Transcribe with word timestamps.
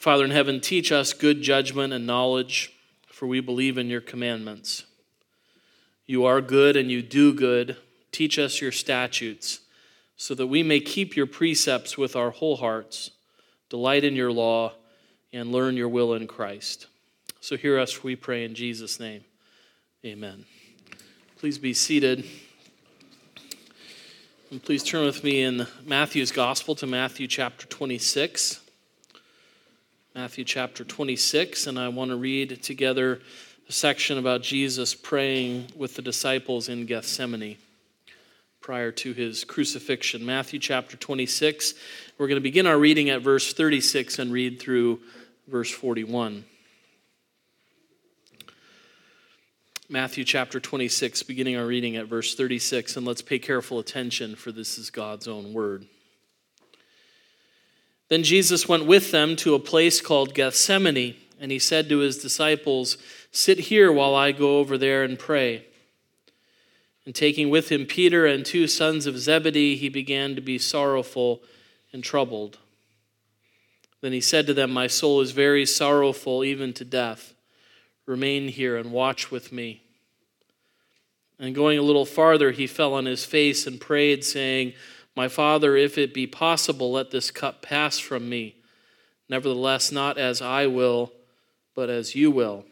Father 0.00 0.24
in 0.24 0.30
heaven, 0.30 0.62
teach 0.62 0.90
us 0.92 1.12
good 1.12 1.42
judgment 1.42 1.92
and 1.92 2.06
knowledge, 2.06 2.72
for 3.06 3.26
we 3.26 3.40
believe 3.40 3.76
in 3.76 3.90
your 3.90 4.00
commandments. 4.00 4.84
You 6.06 6.24
are 6.24 6.40
good 6.40 6.74
and 6.74 6.90
you 6.90 7.02
do 7.02 7.34
good. 7.34 7.76
Teach 8.10 8.38
us 8.38 8.62
your 8.62 8.72
statutes, 8.72 9.60
so 10.16 10.34
that 10.36 10.46
we 10.46 10.62
may 10.62 10.80
keep 10.80 11.16
your 11.16 11.26
precepts 11.26 11.98
with 11.98 12.16
our 12.16 12.30
whole 12.30 12.56
hearts, 12.56 13.10
delight 13.68 14.02
in 14.02 14.16
your 14.16 14.32
law, 14.32 14.72
and 15.34 15.52
learn 15.52 15.76
your 15.76 15.90
will 15.90 16.14
in 16.14 16.26
Christ. 16.26 16.86
So 17.42 17.58
hear 17.58 17.78
us, 17.78 18.02
we 18.02 18.16
pray 18.16 18.46
in 18.46 18.54
Jesus' 18.54 18.98
name. 18.98 19.22
Amen. 20.02 20.46
Please 21.36 21.58
be 21.58 21.74
seated. 21.74 22.24
And 24.50 24.62
please 24.62 24.82
turn 24.82 25.04
with 25.04 25.22
me 25.22 25.42
in 25.42 25.66
Matthew's 25.84 26.32
Gospel 26.32 26.74
to 26.76 26.86
Matthew 26.86 27.26
chapter 27.26 27.66
26. 27.66 28.59
Matthew 30.12 30.42
chapter 30.42 30.82
26, 30.82 31.68
and 31.68 31.78
I 31.78 31.86
want 31.86 32.10
to 32.10 32.16
read 32.16 32.64
together 32.64 33.20
a 33.68 33.72
section 33.72 34.18
about 34.18 34.42
Jesus 34.42 34.92
praying 34.92 35.68
with 35.76 35.94
the 35.94 36.02
disciples 36.02 36.68
in 36.68 36.84
Gethsemane 36.84 37.58
prior 38.60 38.90
to 38.90 39.12
his 39.12 39.44
crucifixion. 39.44 40.26
Matthew 40.26 40.58
chapter 40.58 40.96
26. 40.96 41.74
We're 42.18 42.26
going 42.26 42.38
to 42.38 42.42
begin 42.42 42.66
our 42.66 42.76
reading 42.76 43.08
at 43.08 43.22
verse 43.22 43.52
36 43.52 44.18
and 44.18 44.32
read 44.32 44.60
through 44.60 44.98
verse 45.46 45.70
41. 45.70 46.44
Matthew 49.88 50.24
chapter 50.24 50.58
26, 50.58 51.22
beginning 51.22 51.56
our 51.56 51.66
reading 51.66 51.94
at 51.94 52.06
verse 52.06 52.34
36, 52.34 52.96
and 52.96 53.06
let's 53.06 53.22
pay 53.22 53.38
careful 53.38 53.78
attention, 53.78 54.34
for 54.34 54.50
this 54.50 54.76
is 54.76 54.90
God's 54.90 55.28
own 55.28 55.52
word. 55.52 55.86
Then 58.10 58.24
Jesus 58.24 58.68
went 58.68 58.86
with 58.86 59.12
them 59.12 59.36
to 59.36 59.54
a 59.54 59.60
place 59.60 60.00
called 60.00 60.34
Gethsemane, 60.34 61.14
and 61.40 61.52
he 61.52 61.60
said 61.60 61.88
to 61.88 61.98
his 61.98 62.18
disciples, 62.18 62.98
Sit 63.30 63.58
here 63.58 63.90
while 63.90 64.16
I 64.16 64.32
go 64.32 64.58
over 64.58 64.76
there 64.76 65.04
and 65.04 65.16
pray. 65.18 65.64
And 67.06 67.14
taking 67.14 67.50
with 67.50 67.70
him 67.70 67.86
Peter 67.86 68.26
and 68.26 68.44
two 68.44 68.66
sons 68.66 69.06
of 69.06 69.18
Zebedee, 69.18 69.76
he 69.76 69.88
began 69.88 70.34
to 70.34 70.40
be 70.40 70.58
sorrowful 70.58 71.40
and 71.92 72.02
troubled. 72.02 72.58
Then 74.00 74.12
he 74.12 74.20
said 74.20 74.46
to 74.48 74.54
them, 74.54 74.72
My 74.72 74.88
soul 74.88 75.20
is 75.20 75.30
very 75.30 75.64
sorrowful, 75.64 76.42
even 76.42 76.72
to 76.74 76.84
death. 76.84 77.34
Remain 78.06 78.48
here 78.48 78.76
and 78.76 78.90
watch 78.90 79.30
with 79.30 79.52
me. 79.52 79.82
And 81.38 81.54
going 81.54 81.78
a 81.78 81.82
little 81.82 82.04
farther, 82.04 82.50
he 82.50 82.66
fell 82.66 82.92
on 82.92 83.06
his 83.06 83.24
face 83.24 83.68
and 83.68 83.80
prayed, 83.80 84.24
saying, 84.24 84.74
my 85.16 85.28
Father, 85.28 85.76
if 85.76 85.98
it 85.98 86.14
be 86.14 86.26
possible, 86.26 86.92
let 86.92 87.10
this 87.10 87.30
cup 87.30 87.62
pass 87.62 87.98
from 87.98 88.28
me. 88.28 88.56
Nevertheless, 89.28 89.92
not 89.92 90.18
as 90.18 90.42
I 90.42 90.66
will, 90.66 91.12
but 91.74 91.88
as 91.88 92.14
you 92.14 92.30
will. 92.30 92.64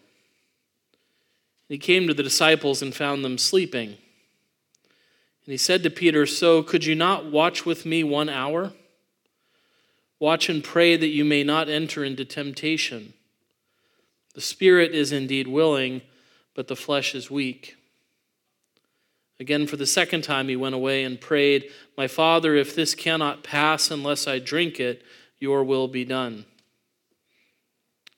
He 1.69 1.79
came 1.79 2.09
to 2.09 2.15
the 2.15 2.23
disciples 2.23 2.83
and 2.83 2.95
found 2.95 3.25
them 3.25 3.39
sleeping. 3.39 3.89
And 3.89 5.53
he 5.53 5.57
said 5.57 5.83
to 5.83 5.91
Peter, 5.91 6.27
So 6.27 6.63
could 6.63 6.85
you 6.85 6.95
not 6.95 7.31
watch 7.31 7.65
with 7.65 7.87
me 7.87 8.05
one 8.05 8.29
hour? 8.29 8.73
Watch 10.21 10.49
and 10.49 10.65
pray 10.65 10.97
that 10.97 11.07
you 11.07 11.25
may 11.25 11.45
not 11.45 11.69
enter 11.69 12.05
into 12.05 12.25
temptation. 12.25 13.15
The 14.35 14.41
spirit 14.43 14.95
is 14.95 15.13
indeed 15.13 15.49
willing, 15.49 16.03
but 16.55 16.69
the 16.69 16.77
flesh 16.77 17.15
is 17.15 17.31
weak. 17.31 17.78
Again, 19.41 19.67
for 19.67 19.77
the 19.77 19.87
second 19.87 20.23
time, 20.23 20.49
he 20.49 20.57
went 20.57 20.75
away 20.75 21.05
and 21.05 21.21
prayed, 21.21 21.71
My 21.97 22.09
Father, 22.09 22.57
if 22.57 22.75
this 22.75 22.95
cannot 22.95 23.45
pass 23.45 23.91
unless 23.91 24.27
I 24.27 24.41
drink 24.41 24.81
it, 24.81 25.03
your 25.39 25.63
will 25.63 25.87
be 25.87 26.05
done. 26.05 26.45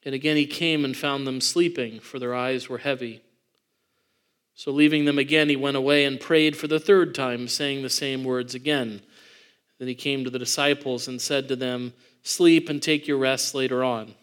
And 0.05 0.15
again 0.15 0.37
he 0.37 0.47
came 0.47 0.85
and 0.85 0.97
found 0.97 1.27
them 1.27 1.41
sleeping, 1.41 2.01
for 2.01 2.19
their 2.19 2.35
eyes 2.35 2.69
were 2.69 2.79
heavy. 2.79 3.23
So, 4.55 4.71
leaving 4.71 5.07
them 5.07 5.19
again, 5.19 5.49
he 5.49 5.57
went 5.57 5.77
away 5.77 6.05
and 6.05 6.21
prayed 6.21 6.57
for 6.57 6.67
the 6.67 6.81
third 6.81 7.15
time, 7.15 7.49
saying 7.49 7.83
the 7.83 7.89
same 7.89 8.25
words 8.25 8.55
again. 8.55 9.01
Then 9.79 9.89
he 9.89 9.95
came 9.95 10.23
to 10.25 10.31
the 10.31 10.39
disciples 10.39 11.09
and 11.09 11.21
said 11.21 11.49
to 11.49 11.57
them, 11.57 11.95
Sleep 12.23 12.69
and 12.69 12.83
take 12.83 13.09
your 13.09 13.17
rest 13.17 13.55
later 13.55 13.83
on. 13.83 14.15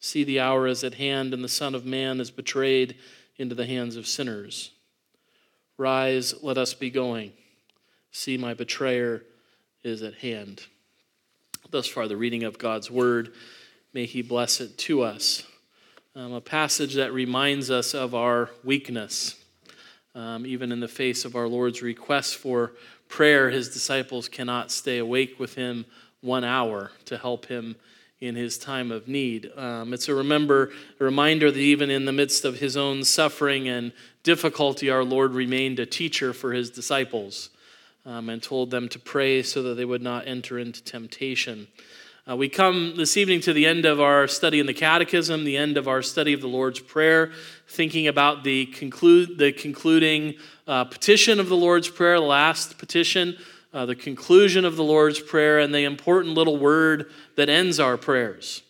See, 0.00 0.24
the 0.24 0.40
hour 0.40 0.66
is 0.66 0.82
at 0.82 0.94
hand, 0.94 1.32
and 1.32 1.44
the 1.44 1.48
Son 1.48 1.76
of 1.76 1.86
Man 1.86 2.18
is 2.18 2.32
betrayed 2.32 2.96
into 3.36 3.54
the 3.54 3.66
hands 3.66 3.94
of 3.94 4.08
sinners. 4.08 4.72
Rise, 5.80 6.34
let 6.42 6.58
us 6.58 6.74
be 6.74 6.90
going. 6.90 7.32
See, 8.12 8.36
my 8.36 8.52
betrayer 8.52 9.22
is 9.82 10.02
at 10.02 10.16
hand. 10.16 10.66
Thus 11.70 11.86
far, 11.86 12.06
the 12.06 12.18
reading 12.18 12.42
of 12.42 12.58
God's 12.58 12.90
word. 12.90 13.32
May 13.94 14.04
He 14.04 14.20
bless 14.20 14.60
it 14.60 14.76
to 14.76 15.00
us. 15.00 15.46
Um, 16.14 16.34
a 16.34 16.40
passage 16.42 16.96
that 16.96 17.14
reminds 17.14 17.70
us 17.70 17.94
of 17.94 18.14
our 18.14 18.50
weakness. 18.62 19.42
Um, 20.14 20.44
even 20.44 20.70
in 20.70 20.80
the 20.80 20.86
face 20.86 21.24
of 21.24 21.34
our 21.34 21.48
Lord's 21.48 21.80
request 21.80 22.36
for 22.36 22.74
prayer, 23.08 23.48
His 23.48 23.70
disciples 23.70 24.28
cannot 24.28 24.70
stay 24.70 24.98
awake 24.98 25.40
with 25.40 25.54
Him 25.54 25.86
one 26.20 26.44
hour 26.44 26.90
to 27.06 27.16
help 27.16 27.46
Him 27.46 27.76
in 28.20 28.34
his 28.34 28.58
time 28.58 28.92
of 28.92 29.08
need. 29.08 29.50
Um, 29.56 29.94
it's 29.94 30.08
a 30.08 30.14
remember 30.14 30.70
a 30.98 31.04
reminder 31.04 31.50
that 31.50 31.58
even 31.58 31.90
in 31.90 32.04
the 32.04 32.12
midst 32.12 32.44
of 32.44 32.60
his 32.60 32.76
own 32.76 33.04
suffering 33.04 33.68
and 33.68 33.92
difficulty, 34.22 34.90
our 34.90 35.04
Lord 35.04 35.32
remained 35.32 35.78
a 35.78 35.86
teacher 35.86 36.32
for 36.32 36.52
his 36.52 36.70
disciples 36.70 37.50
um, 38.04 38.28
and 38.28 38.42
told 38.42 38.70
them 38.70 38.88
to 38.90 38.98
pray 38.98 39.42
so 39.42 39.62
that 39.62 39.74
they 39.74 39.84
would 39.84 40.02
not 40.02 40.26
enter 40.26 40.58
into 40.58 40.82
temptation. 40.82 41.68
Uh, 42.30 42.36
we 42.36 42.48
come 42.48 42.94
this 42.96 43.16
evening 43.16 43.40
to 43.40 43.52
the 43.54 43.66
end 43.66 43.86
of 43.86 43.98
our 44.00 44.28
study 44.28 44.60
in 44.60 44.66
the 44.66 44.74
Catechism, 44.74 45.44
the 45.44 45.56
end 45.56 45.78
of 45.78 45.88
our 45.88 46.02
study 46.02 46.34
of 46.34 46.42
the 46.42 46.46
Lord's 46.46 46.78
Prayer, 46.78 47.32
thinking 47.66 48.06
about 48.06 48.44
the, 48.44 48.66
conclude, 48.66 49.38
the 49.38 49.50
concluding 49.52 50.34
uh, 50.66 50.84
petition 50.84 51.40
of 51.40 51.48
the 51.48 51.56
Lord's 51.56 51.88
Prayer, 51.88 52.20
the 52.20 52.26
last 52.26 52.76
petition, 52.76 53.36
uh, 53.72 53.86
the 53.86 53.94
conclusion 53.94 54.64
of 54.64 54.76
the 54.76 54.84
Lord's 54.84 55.20
Prayer, 55.20 55.58
and 55.58 55.74
the 55.74 55.84
important 55.84 56.34
little 56.34 56.56
word 56.56 57.10
that 57.36 57.48
ends 57.48 57.78
our 57.78 57.96
prayers. 57.96 58.62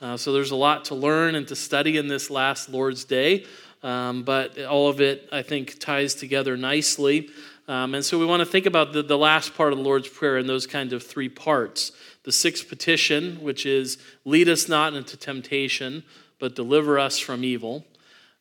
Uh, 0.00 0.16
so 0.16 0.32
there's 0.32 0.50
a 0.50 0.56
lot 0.56 0.84
to 0.86 0.94
learn 0.94 1.34
and 1.34 1.48
to 1.48 1.56
study 1.56 1.96
in 1.96 2.08
this 2.08 2.28
last 2.28 2.68
Lord's 2.68 3.04
Day. 3.04 3.46
Um, 3.82 4.22
but 4.22 4.58
all 4.64 4.88
of 4.88 5.00
it, 5.00 5.28
I 5.30 5.42
think, 5.42 5.78
ties 5.78 6.14
together 6.14 6.56
nicely. 6.56 7.28
Um, 7.68 7.94
and 7.94 8.04
so 8.04 8.18
we 8.18 8.26
want 8.26 8.40
to 8.40 8.46
think 8.46 8.66
about 8.66 8.92
the, 8.92 9.02
the 9.02 9.16
last 9.16 9.54
part 9.54 9.72
of 9.72 9.78
the 9.78 9.84
Lord's 9.84 10.08
Prayer 10.08 10.38
in 10.38 10.46
those 10.46 10.66
kinds 10.66 10.92
of 10.92 11.02
three 11.02 11.28
parts. 11.28 11.92
The 12.24 12.32
sixth 12.32 12.68
petition, 12.68 13.36
which 13.42 13.64
is, 13.66 13.98
Lead 14.24 14.48
us 14.48 14.68
not 14.68 14.94
into 14.94 15.16
temptation, 15.16 16.02
but 16.38 16.54
deliver 16.54 16.98
us 16.98 17.18
from 17.18 17.44
evil. 17.44 17.84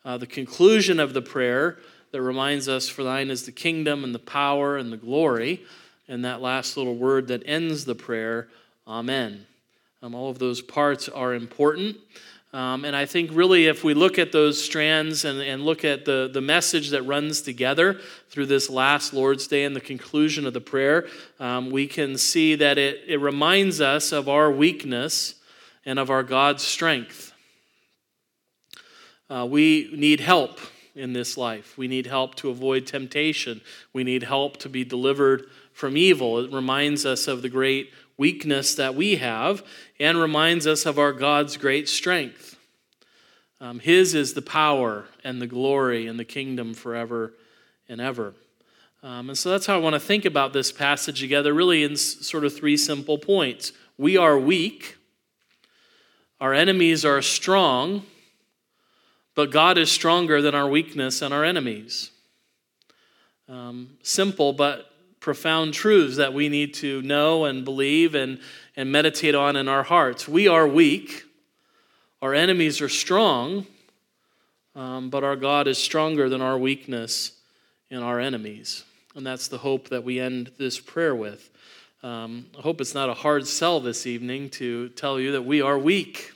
Uh, 0.03 0.17
the 0.17 0.27
conclusion 0.27 0.99
of 0.99 1.13
the 1.13 1.21
prayer 1.21 1.77
that 2.11 2.21
reminds 2.21 2.67
us, 2.67 2.89
For 2.89 3.03
thine 3.03 3.29
is 3.29 3.45
the 3.45 3.51
kingdom 3.51 4.03
and 4.03 4.13
the 4.13 4.19
power 4.19 4.77
and 4.77 4.91
the 4.91 4.97
glory. 4.97 5.61
And 6.07 6.25
that 6.25 6.41
last 6.41 6.77
little 6.77 6.95
word 6.95 7.27
that 7.27 7.43
ends 7.45 7.85
the 7.85 7.95
prayer, 7.95 8.47
Amen. 8.87 9.45
Um, 10.01 10.13
all 10.13 10.29
of 10.29 10.37
those 10.37 10.61
parts 10.61 11.07
are 11.07 11.33
important. 11.33 11.95
Um, 12.51 12.85
and 12.85 12.95
I 12.95 13.05
think 13.05 13.31
really, 13.33 13.65
if 13.67 13.83
we 13.83 13.93
look 13.93 14.19
at 14.19 14.31
those 14.31 14.63
strands 14.63 15.25
and, 15.25 15.41
and 15.41 15.63
look 15.63 15.83
at 15.85 16.05
the, 16.05 16.29
the 16.31 16.41
message 16.41 16.89
that 16.89 17.01
runs 17.03 17.41
together 17.41 17.99
through 18.29 18.45
this 18.47 18.69
last 18.69 19.13
Lord's 19.13 19.47
Day 19.47 19.63
and 19.63 19.75
the 19.75 19.81
conclusion 19.81 20.45
of 20.45 20.53
the 20.53 20.61
prayer, 20.61 21.07
um, 21.39 21.71
we 21.71 21.87
can 21.87 22.17
see 22.17 22.53
that 22.55 22.77
it, 22.77 23.01
it 23.07 23.17
reminds 23.17 23.81
us 23.81 24.11
of 24.11 24.29
our 24.29 24.51
weakness 24.51 25.35
and 25.85 25.97
of 25.97 26.11
our 26.11 26.21
God's 26.21 26.61
strength. 26.61 27.33
Uh, 29.29 29.47
we 29.49 29.89
need 29.95 30.19
help 30.19 30.59
in 30.95 31.13
this 31.13 31.37
life. 31.37 31.75
We 31.75 31.87
need 31.87 32.05
help 32.05 32.35
to 32.35 32.49
avoid 32.49 32.85
temptation. 32.85 33.61
We 33.93 34.03
need 34.03 34.23
help 34.23 34.57
to 34.57 34.69
be 34.69 34.83
delivered 34.83 35.47
from 35.73 35.97
evil. 35.97 36.39
It 36.39 36.51
reminds 36.51 37.05
us 37.05 37.27
of 37.27 37.41
the 37.41 37.49
great 37.49 37.91
weakness 38.17 38.75
that 38.75 38.95
we 38.95 39.17
have 39.17 39.63
and 39.99 40.17
reminds 40.17 40.67
us 40.67 40.85
of 40.85 40.99
our 40.99 41.11
God's 41.11 41.57
great 41.57 41.89
strength. 41.89 42.57
Um, 43.59 43.79
his 43.79 44.13
is 44.13 44.33
the 44.33 44.41
power 44.41 45.05
and 45.23 45.41
the 45.41 45.47
glory 45.47 46.07
and 46.07 46.19
the 46.19 46.25
kingdom 46.25 46.73
forever 46.73 47.33
and 47.89 47.99
ever. 47.99 48.33
Um, 49.01 49.29
and 49.29 49.37
so 49.37 49.49
that's 49.49 49.65
how 49.65 49.75
I 49.75 49.79
want 49.79 49.95
to 49.95 49.99
think 49.99 50.25
about 50.25 50.53
this 50.53 50.71
passage 50.71 51.19
together, 51.19 51.53
really 51.53 51.83
in 51.83 51.97
sort 51.97 52.45
of 52.45 52.55
three 52.55 52.77
simple 52.77 53.17
points. 53.17 53.73
We 53.97 54.15
are 54.17 54.39
weak, 54.39 54.97
our 56.39 56.53
enemies 56.53 57.03
are 57.03 57.21
strong, 57.21 58.05
but 59.35 59.51
God 59.51 59.77
is 59.77 59.91
stronger 59.91 60.41
than 60.41 60.55
our 60.55 60.67
weakness 60.67 61.21
and 61.21 61.33
our 61.33 61.43
enemies. 61.43 62.11
Um, 63.49 63.97
simple, 64.03 64.53
but 64.53 64.92
profound 65.23 65.73
truths 65.73 66.17
that 66.17 66.33
we 66.33 66.49
need 66.49 66.73
to 66.73 67.01
know 67.01 67.45
and 67.45 67.63
believe 67.63 68.13
and, 68.13 68.37
and 68.75 68.91
meditate 68.91 69.33
on 69.33 69.55
in 69.55 69.69
our 69.69 69.83
hearts. 69.83 70.27
We 70.27 70.49
are 70.49 70.67
weak, 70.67 71.23
our 72.21 72.33
enemies 72.33 72.81
are 72.81 72.89
strong, 72.89 73.65
um, 74.75 75.09
but 75.09 75.23
our 75.23 75.37
God 75.37 75.67
is 75.67 75.77
stronger 75.77 76.27
than 76.27 76.41
our 76.41 76.57
weakness 76.57 77.31
and 77.89 78.03
our 78.03 78.19
enemies. 78.19 78.83
And 79.15 79.25
that's 79.25 79.47
the 79.47 79.59
hope 79.59 79.87
that 79.89 80.03
we 80.03 80.19
end 80.19 80.51
this 80.57 80.77
prayer 80.77 81.15
with. 81.15 81.49
Um, 82.03 82.47
I 82.57 82.61
hope 82.61 82.81
it's 82.81 82.93
not 82.93 83.07
a 83.07 83.13
hard 83.13 83.47
sell 83.47 83.79
this 83.79 84.05
evening 84.05 84.49
to 84.51 84.89
tell 84.89 85.21
you 85.21 85.31
that 85.31 85.43
we 85.43 85.61
are 85.61 85.79
weak. 85.79 86.33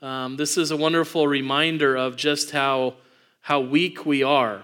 Um, 0.00 0.36
this 0.36 0.58
is 0.58 0.72
a 0.72 0.76
wonderful 0.76 1.28
reminder 1.28 1.94
of 1.94 2.16
just 2.16 2.50
how, 2.50 2.94
how 3.40 3.60
weak 3.60 4.04
we 4.04 4.24
are. 4.24 4.62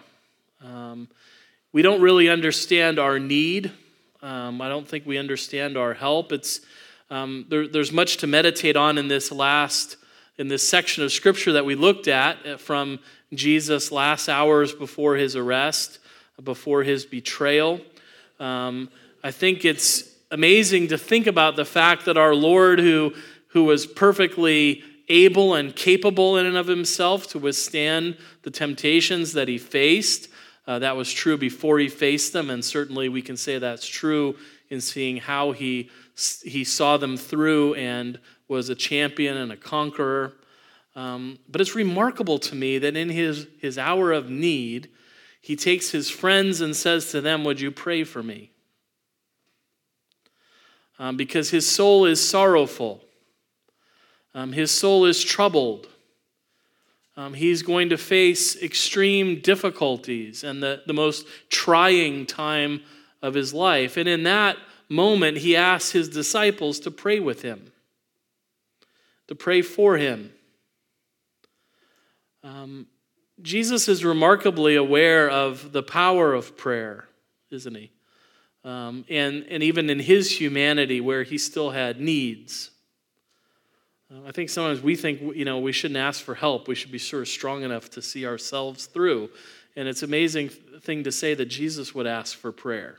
Um, 0.64 1.06
we 1.72 1.82
don't 1.82 2.00
really 2.00 2.28
understand 2.28 2.98
our 2.98 3.18
need. 3.18 3.72
Um, 4.22 4.60
I 4.60 4.68
don't 4.68 4.88
think 4.88 5.06
we 5.06 5.18
understand 5.18 5.76
our 5.76 5.94
help. 5.94 6.32
It's, 6.32 6.60
um, 7.10 7.46
there, 7.48 7.68
there's 7.68 7.92
much 7.92 8.16
to 8.18 8.26
meditate 8.26 8.76
on 8.76 8.98
in 8.98 9.08
this 9.08 9.30
last, 9.30 9.96
in 10.38 10.48
this 10.48 10.66
section 10.68 11.04
of 11.04 11.12
scripture 11.12 11.52
that 11.52 11.64
we 11.64 11.74
looked 11.74 12.08
at 12.08 12.44
uh, 12.46 12.56
from 12.56 12.98
Jesus' 13.34 13.92
last 13.92 14.28
hours 14.28 14.72
before 14.72 15.16
his 15.16 15.36
arrest, 15.36 15.98
before 16.42 16.82
his 16.82 17.04
betrayal. 17.04 17.80
Um, 18.40 18.88
I 19.22 19.30
think 19.30 19.64
it's 19.64 20.10
amazing 20.30 20.88
to 20.88 20.98
think 20.98 21.26
about 21.26 21.56
the 21.56 21.64
fact 21.64 22.06
that 22.06 22.16
our 22.16 22.34
Lord, 22.34 22.78
who, 22.78 23.12
who 23.48 23.64
was 23.64 23.86
perfectly 23.86 24.82
able 25.08 25.54
and 25.54 25.74
capable 25.74 26.36
in 26.36 26.46
and 26.46 26.56
of 26.56 26.66
himself 26.66 27.26
to 27.28 27.38
withstand 27.38 28.16
the 28.42 28.50
temptations 28.50 29.32
that 29.34 29.48
he 29.48 29.58
faced, 29.58 30.28
uh, 30.68 30.78
that 30.80 30.94
was 30.94 31.10
true 31.10 31.38
before 31.38 31.78
he 31.78 31.88
faced 31.88 32.34
them, 32.34 32.50
and 32.50 32.62
certainly 32.62 33.08
we 33.08 33.22
can 33.22 33.38
say 33.38 33.58
that's 33.58 33.86
true 33.86 34.36
in 34.68 34.82
seeing 34.82 35.16
how 35.16 35.52
he, 35.52 35.88
he 36.44 36.62
saw 36.62 36.98
them 36.98 37.16
through 37.16 37.72
and 37.74 38.20
was 38.48 38.68
a 38.68 38.74
champion 38.74 39.38
and 39.38 39.50
a 39.50 39.56
conqueror. 39.56 40.34
Um, 40.94 41.38
but 41.48 41.62
it's 41.62 41.74
remarkable 41.74 42.38
to 42.40 42.54
me 42.54 42.76
that 42.78 42.96
in 42.96 43.08
his, 43.08 43.46
his 43.58 43.78
hour 43.78 44.12
of 44.12 44.28
need, 44.28 44.90
he 45.40 45.56
takes 45.56 45.90
his 45.90 46.10
friends 46.10 46.60
and 46.60 46.76
says 46.76 47.10
to 47.12 47.22
them, 47.22 47.44
Would 47.44 47.62
you 47.62 47.70
pray 47.70 48.04
for 48.04 48.22
me? 48.22 48.50
Um, 50.98 51.16
because 51.16 51.48
his 51.48 51.66
soul 51.66 52.04
is 52.04 52.28
sorrowful, 52.28 53.02
um, 54.34 54.52
his 54.52 54.70
soul 54.70 55.06
is 55.06 55.24
troubled. 55.24 55.88
Um, 57.18 57.34
he's 57.34 57.62
going 57.62 57.88
to 57.88 57.98
face 57.98 58.62
extreme 58.62 59.40
difficulties 59.40 60.44
and 60.44 60.62
the, 60.62 60.82
the 60.86 60.92
most 60.92 61.26
trying 61.48 62.26
time 62.26 62.80
of 63.20 63.34
his 63.34 63.52
life. 63.52 63.96
And 63.96 64.08
in 64.08 64.22
that 64.22 64.56
moment, 64.88 65.38
he 65.38 65.56
asks 65.56 65.90
his 65.90 66.08
disciples 66.08 66.78
to 66.78 66.92
pray 66.92 67.18
with 67.18 67.42
him, 67.42 67.72
to 69.26 69.34
pray 69.34 69.62
for 69.62 69.96
him. 69.96 70.32
Um, 72.44 72.86
Jesus 73.42 73.88
is 73.88 74.04
remarkably 74.04 74.76
aware 74.76 75.28
of 75.28 75.72
the 75.72 75.82
power 75.82 76.34
of 76.34 76.56
prayer, 76.56 77.08
isn't 77.50 77.74
he? 77.74 77.90
Um, 78.62 79.04
and, 79.10 79.44
and 79.50 79.64
even 79.64 79.90
in 79.90 79.98
his 79.98 80.38
humanity, 80.38 81.00
where 81.00 81.24
he 81.24 81.36
still 81.36 81.70
had 81.70 82.00
needs. 82.00 82.70
Uh, 84.10 84.26
I 84.26 84.32
think 84.32 84.48
sometimes 84.48 84.80
we 84.80 84.96
think, 84.96 85.20
you 85.36 85.44
know, 85.44 85.58
we 85.58 85.72
shouldn't 85.72 85.98
ask 85.98 86.22
for 86.22 86.34
help. 86.34 86.66
We 86.68 86.74
should 86.74 86.92
be 86.92 86.98
of 87.22 87.28
strong 87.28 87.62
enough 87.62 87.90
to 87.90 88.02
see 88.02 88.26
ourselves 88.26 88.86
through. 88.86 89.30
And 89.76 89.86
it's 89.86 90.02
an 90.02 90.08
amazing 90.08 90.48
thing 90.48 91.04
to 91.04 91.12
say 91.12 91.34
that 91.34 91.46
Jesus 91.46 91.94
would 91.94 92.06
ask 92.06 92.36
for 92.36 92.50
prayer. 92.50 92.98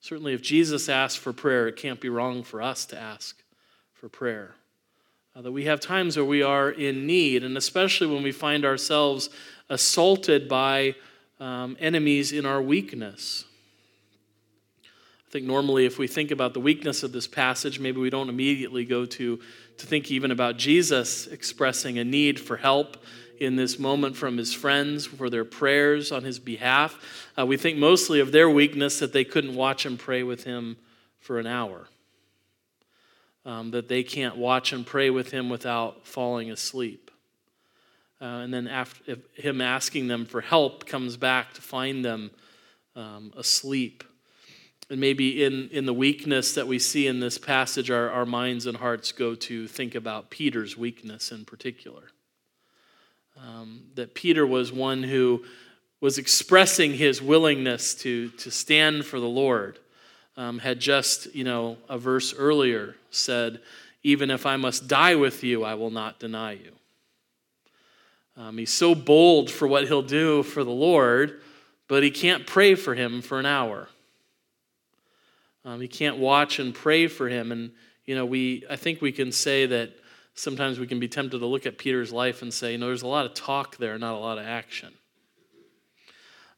Certainly, 0.00 0.34
if 0.34 0.42
Jesus 0.42 0.88
asked 0.88 1.18
for 1.18 1.32
prayer, 1.32 1.68
it 1.68 1.76
can't 1.76 2.00
be 2.00 2.08
wrong 2.08 2.42
for 2.42 2.60
us 2.60 2.84
to 2.86 2.98
ask 2.98 3.40
for 3.94 4.08
prayer. 4.08 4.54
Uh, 5.34 5.42
that 5.42 5.52
we 5.52 5.64
have 5.64 5.80
times 5.80 6.16
where 6.16 6.26
we 6.26 6.42
are 6.42 6.70
in 6.70 7.06
need, 7.06 7.42
and 7.44 7.56
especially 7.56 8.06
when 8.06 8.22
we 8.22 8.32
find 8.32 8.64
ourselves 8.64 9.30
assaulted 9.70 10.48
by 10.48 10.94
um, 11.40 11.76
enemies 11.80 12.32
in 12.32 12.44
our 12.44 12.60
weakness. 12.60 13.44
I 15.32 15.38
think 15.40 15.46
normally, 15.46 15.86
if 15.86 15.98
we 15.98 16.08
think 16.08 16.30
about 16.30 16.52
the 16.52 16.60
weakness 16.60 17.02
of 17.02 17.12
this 17.12 17.26
passage, 17.26 17.80
maybe 17.80 17.98
we 17.98 18.10
don't 18.10 18.28
immediately 18.28 18.84
go 18.84 19.06
to, 19.06 19.40
to 19.78 19.86
think 19.86 20.10
even 20.10 20.30
about 20.30 20.58
Jesus 20.58 21.26
expressing 21.26 21.98
a 21.98 22.04
need 22.04 22.38
for 22.38 22.58
help 22.58 22.98
in 23.38 23.56
this 23.56 23.78
moment 23.78 24.14
from 24.14 24.36
his 24.36 24.52
friends 24.52 25.06
for 25.06 25.30
their 25.30 25.46
prayers 25.46 26.12
on 26.12 26.22
his 26.22 26.38
behalf. 26.38 27.02
Uh, 27.38 27.46
we 27.46 27.56
think 27.56 27.78
mostly 27.78 28.20
of 28.20 28.30
their 28.30 28.50
weakness 28.50 28.98
that 28.98 29.14
they 29.14 29.24
couldn't 29.24 29.54
watch 29.54 29.86
and 29.86 29.98
pray 29.98 30.22
with 30.22 30.44
him 30.44 30.76
for 31.18 31.38
an 31.38 31.46
hour 31.46 31.88
um, 33.46 33.70
that 33.70 33.88
they 33.88 34.02
can't 34.02 34.36
watch 34.36 34.74
and 34.74 34.84
pray 34.84 35.08
with 35.08 35.30
him 35.30 35.48
without 35.48 36.06
falling 36.06 36.50
asleep. 36.50 37.10
Uh, 38.20 38.24
and 38.44 38.52
then 38.52 38.68
after 38.68 39.16
him 39.32 39.62
asking 39.62 40.08
them 40.08 40.26
for 40.26 40.42
help 40.42 40.84
comes 40.84 41.16
back 41.16 41.54
to 41.54 41.62
find 41.62 42.04
them 42.04 42.30
um, 42.94 43.32
asleep. 43.34 44.04
And 44.92 45.00
maybe 45.00 45.42
in, 45.42 45.70
in 45.72 45.86
the 45.86 45.94
weakness 45.94 46.52
that 46.52 46.68
we 46.68 46.78
see 46.78 47.06
in 47.06 47.18
this 47.18 47.38
passage, 47.38 47.90
our, 47.90 48.10
our 48.10 48.26
minds 48.26 48.66
and 48.66 48.76
hearts 48.76 49.10
go 49.10 49.34
to 49.34 49.66
think 49.66 49.94
about 49.94 50.28
Peter's 50.28 50.76
weakness 50.76 51.32
in 51.32 51.46
particular. 51.46 52.10
Um, 53.40 53.84
that 53.94 54.12
Peter 54.12 54.46
was 54.46 54.70
one 54.70 55.02
who 55.02 55.44
was 56.02 56.18
expressing 56.18 56.92
his 56.92 57.22
willingness 57.22 57.94
to, 58.02 58.28
to 58.32 58.50
stand 58.50 59.06
for 59.06 59.18
the 59.18 59.24
Lord 59.24 59.78
um, 60.36 60.58
had 60.58 60.78
just, 60.78 61.34
you 61.34 61.44
know, 61.44 61.78
a 61.88 61.96
verse 61.96 62.34
earlier 62.36 62.94
said, 63.10 63.62
Even 64.02 64.30
if 64.30 64.44
I 64.44 64.56
must 64.58 64.88
die 64.88 65.14
with 65.14 65.42
you, 65.42 65.64
I 65.64 65.72
will 65.72 65.90
not 65.90 66.20
deny 66.20 66.52
you. 66.52 66.72
Um, 68.36 68.58
he's 68.58 68.74
so 68.74 68.94
bold 68.94 69.50
for 69.50 69.66
what 69.66 69.86
he'll 69.86 70.02
do 70.02 70.42
for 70.42 70.62
the 70.62 70.70
Lord, 70.70 71.40
but 71.88 72.02
he 72.02 72.10
can't 72.10 72.46
pray 72.46 72.74
for 72.74 72.94
him 72.94 73.22
for 73.22 73.38
an 73.38 73.46
hour. 73.46 73.88
Um, 75.64 75.80
he 75.80 75.88
can't 75.88 76.18
watch 76.18 76.58
and 76.58 76.74
pray 76.74 77.06
for 77.06 77.28
him. 77.28 77.52
And, 77.52 77.72
you 78.04 78.14
know, 78.14 78.26
we, 78.26 78.64
I 78.68 78.76
think 78.76 79.00
we 79.00 79.12
can 79.12 79.30
say 79.32 79.66
that 79.66 79.92
sometimes 80.34 80.78
we 80.78 80.86
can 80.86 80.98
be 80.98 81.08
tempted 81.08 81.38
to 81.38 81.46
look 81.46 81.66
at 81.66 81.78
Peter's 81.78 82.12
life 82.12 82.42
and 82.42 82.52
say, 82.52 82.72
you 82.72 82.78
know, 82.78 82.86
there's 82.86 83.02
a 83.02 83.08
lot 83.08 83.26
of 83.26 83.34
talk 83.34 83.76
there, 83.76 83.98
not 83.98 84.14
a 84.14 84.18
lot 84.18 84.38
of 84.38 84.46
action. 84.46 84.92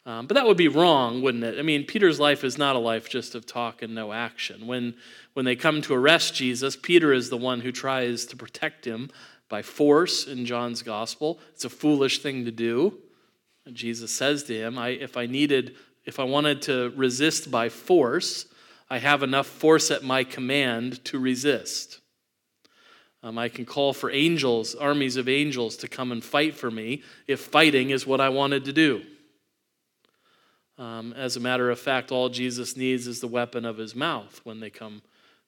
Um, 0.07 0.27
but 0.27 0.35
that 0.35 0.47
would 0.47 0.59
be 0.59 0.69
wrong, 0.69 1.23
wouldn't 1.23 1.45
it? 1.45 1.59
I 1.59 1.63
mean, 1.63 1.85
Peter's 1.85 2.21
life 2.21 2.45
is 2.45 2.59
not 2.59 2.77
a 2.77 2.79
life 2.79 3.09
just 3.09 3.35
of 3.35 3.47
talk 3.47 3.81
and 3.81 3.95
no 3.95 4.13
action. 4.13 4.67
When, 4.67 4.95
when 5.33 5.47
they 5.47 5.57
come 5.57 5.81
to 5.83 5.95
arrest 5.95 6.35
Jesus, 6.35 6.77
Peter 6.77 7.13
is 7.13 7.31
the 7.31 7.39
one 7.39 7.61
who 7.61 7.73
tries 7.73 8.27
to 8.27 8.37
protect 8.37 8.87
him 8.87 9.11
by 9.49 9.63
force 9.63 10.27
in 10.27 10.45
John's 10.45 10.83
gospel. 10.83 11.39
It's 11.55 11.65
a 11.65 11.71
foolish 11.71 12.19
thing 12.19 12.45
to 12.45 12.51
do. 12.51 12.99
Jesus 13.73 14.11
says 14.11 14.43
to 14.45 14.55
him, 14.55 14.79
I, 14.79 14.89
if 14.91 15.17
I 15.17 15.25
needed, 15.25 15.77
if 16.05 16.21
I 16.21 16.25
wanted 16.25 16.61
to 16.63 16.93
resist 16.97 17.51
by 17.51 17.71
force, 17.71 18.45
I 18.89 18.99
have 18.99 19.23
enough 19.23 19.47
force 19.47 19.91
at 19.91 20.03
my 20.03 20.25
command 20.25 21.05
to 21.07 21.19
resist. 21.19 22.01
Um, 23.23 23.39
I 23.39 23.49
can 23.49 23.65
call 23.65 23.93
for 23.93 24.11
angels, 24.11 24.75
armies 24.75 25.17
of 25.17 25.29
angels, 25.29 25.77
to 25.79 25.89
come 25.89 26.13
and 26.13 26.23
fight 26.23 26.55
for 26.55 26.71
me 26.71 27.03
if 27.27 27.41
fighting 27.41 27.91
is 27.91 28.07
what 28.07 28.21
I 28.21 28.29
wanted 28.29 28.67
to 28.67 28.73
do. 28.73 29.03
Um, 30.77 31.13
as 31.15 31.37
a 31.37 31.41
matter 31.41 31.71
of 31.71 31.79
fact, 31.79 32.13
all 32.13 32.29
Jesus 32.29 32.77
needs 32.77 33.07
is 33.07 33.21
the 33.21 33.29
weapon 33.29 33.65
of 33.65 33.79
his 33.79 33.95
mouth 33.95 34.41
when 34.45 34.61
they 34.61 34.71
come 34.71 35.03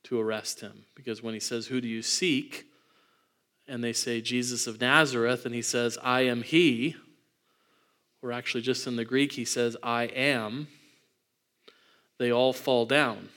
to 0.04 0.20
arrest 0.20 0.60
him. 0.60 0.84
Because 0.94 1.22
when 1.22 1.34
he 1.34 1.40
says, 1.40 1.66
Who 1.66 1.80
do 1.80 1.88
you 1.88 2.00
seek? 2.00 2.66
and 3.68 3.82
they 3.82 3.92
say, 3.92 4.20
Jesus 4.20 4.66
of 4.66 4.80
Nazareth, 4.80 5.44
and 5.44 5.54
he 5.54 5.62
says, 5.62 5.98
I 6.02 6.22
am 6.22 6.42
he, 6.42 6.96
or 8.22 8.32
actually 8.32 8.62
just 8.62 8.86
in 8.86 8.96
the 8.96 9.04
Greek, 9.04 9.32
he 9.32 9.44
says, 9.44 9.76
I 9.82 10.04
am, 10.04 10.68
they 12.18 12.32
all 12.32 12.52
fall 12.52 12.86
down. 12.86 13.28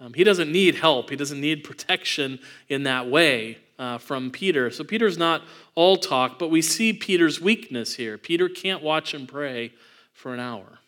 Um, 0.00 0.14
he 0.14 0.24
doesn't 0.24 0.50
need 0.50 0.76
help, 0.76 1.10
he 1.10 1.16
doesn't 1.16 1.40
need 1.40 1.64
protection 1.64 2.38
in 2.68 2.84
that 2.84 3.08
way. 3.08 3.58
Uh, 3.78 3.96
from 3.96 4.32
Peter. 4.32 4.72
So 4.72 4.82
Peter's 4.82 5.16
not 5.16 5.40
all 5.76 5.96
talk, 5.96 6.36
but 6.36 6.50
we 6.50 6.60
see 6.62 6.92
Peter's 6.92 7.40
weakness 7.40 7.94
here. 7.94 8.18
Peter 8.18 8.48
can't 8.48 8.82
watch 8.82 9.14
and 9.14 9.28
pray 9.28 9.72
for 10.12 10.34
an 10.34 10.40
hour. 10.40 10.80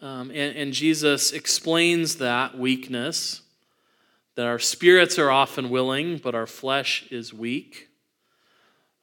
Um, 0.00 0.30
and, 0.30 0.56
and 0.56 0.72
Jesus 0.72 1.32
explains 1.32 2.16
that 2.16 2.56
weakness 2.56 3.42
that 4.36 4.46
our 4.46 4.58
spirits 4.58 5.18
are 5.18 5.30
often 5.30 5.68
willing, 5.68 6.18
but 6.18 6.34
our 6.34 6.46
flesh 6.46 7.06
is 7.10 7.32
weak. 7.32 7.88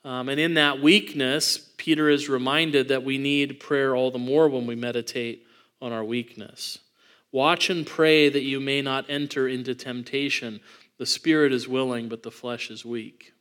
Um, 0.06 0.30
and 0.30 0.40
in 0.40 0.54
that 0.56 0.80
weakness, 0.80 1.70
Peter 1.78 2.10
is 2.10 2.30
reminded 2.30 2.88
that 2.90 3.04
we 3.04 3.18
need 3.18 3.60
prayer 3.60 3.96
all 3.96 4.12
the 4.12 4.20
more 4.20 4.48
when 4.48 4.68
we 4.68 4.76
meditate 4.76 5.46
on 5.84 5.92
our 5.92 6.04
weakness. 6.04 6.80
Watch 7.32 7.70
and 7.70 7.86
pray 7.86 8.30
that 8.30 8.44
you 8.44 8.60
may 8.60 8.82
not 8.82 9.06
enter 9.10 9.48
into 9.48 9.76
temptation. 9.76 10.62
The 10.98 11.06
spirit 11.06 11.52
is 11.52 11.68
willing, 11.68 12.08
but 12.08 12.24
the 12.24 12.32
flesh 12.32 12.72
is 12.72 12.86
weak. 12.86 13.34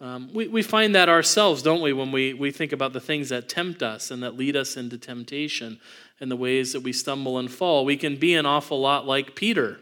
Um, 0.00 0.30
we, 0.32 0.48
we 0.48 0.62
find 0.62 0.94
that 0.94 1.08
ourselves, 1.08 1.62
don't 1.62 1.82
we, 1.82 1.92
when 1.92 2.10
we, 2.10 2.32
we 2.32 2.50
think 2.50 2.72
about 2.72 2.92
the 2.92 3.00
things 3.00 3.28
that 3.28 3.48
tempt 3.48 3.82
us 3.82 4.10
and 4.10 4.22
that 4.22 4.36
lead 4.36 4.56
us 4.56 4.76
into 4.76 4.96
temptation 4.96 5.78
and 6.18 6.30
the 6.30 6.36
ways 6.36 6.72
that 6.72 6.80
we 6.80 6.92
stumble 6.92 7.38
and 7.38 7.50
fall. 7.50 7.84
We 7.84 7.98
can 7.98 8.16
be 8.16 8.34
an 8.34 8.46
awful 8.46 8.80
lot 8.80 9.06
like 9.06 9.36
Peter 9.36 9.78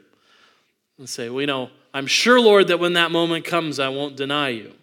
and 0.98 1.08
say, 1.08 1.30
well, 1.30 1.40
you 1.40 1.46
know, 1.46 1.70
I'm 1.94 2.08
sure, 2.08 2.40
Lord, 2.40 2.68
that 2.68 2.80
when 2.80 2.94
that 2.94 3.12
moment 3.12 3.44
comes, 3.44 3.78
I 3.78 3.88
won't 3.88 4.16
deny 4.16 4.48
you. 4.48 4.74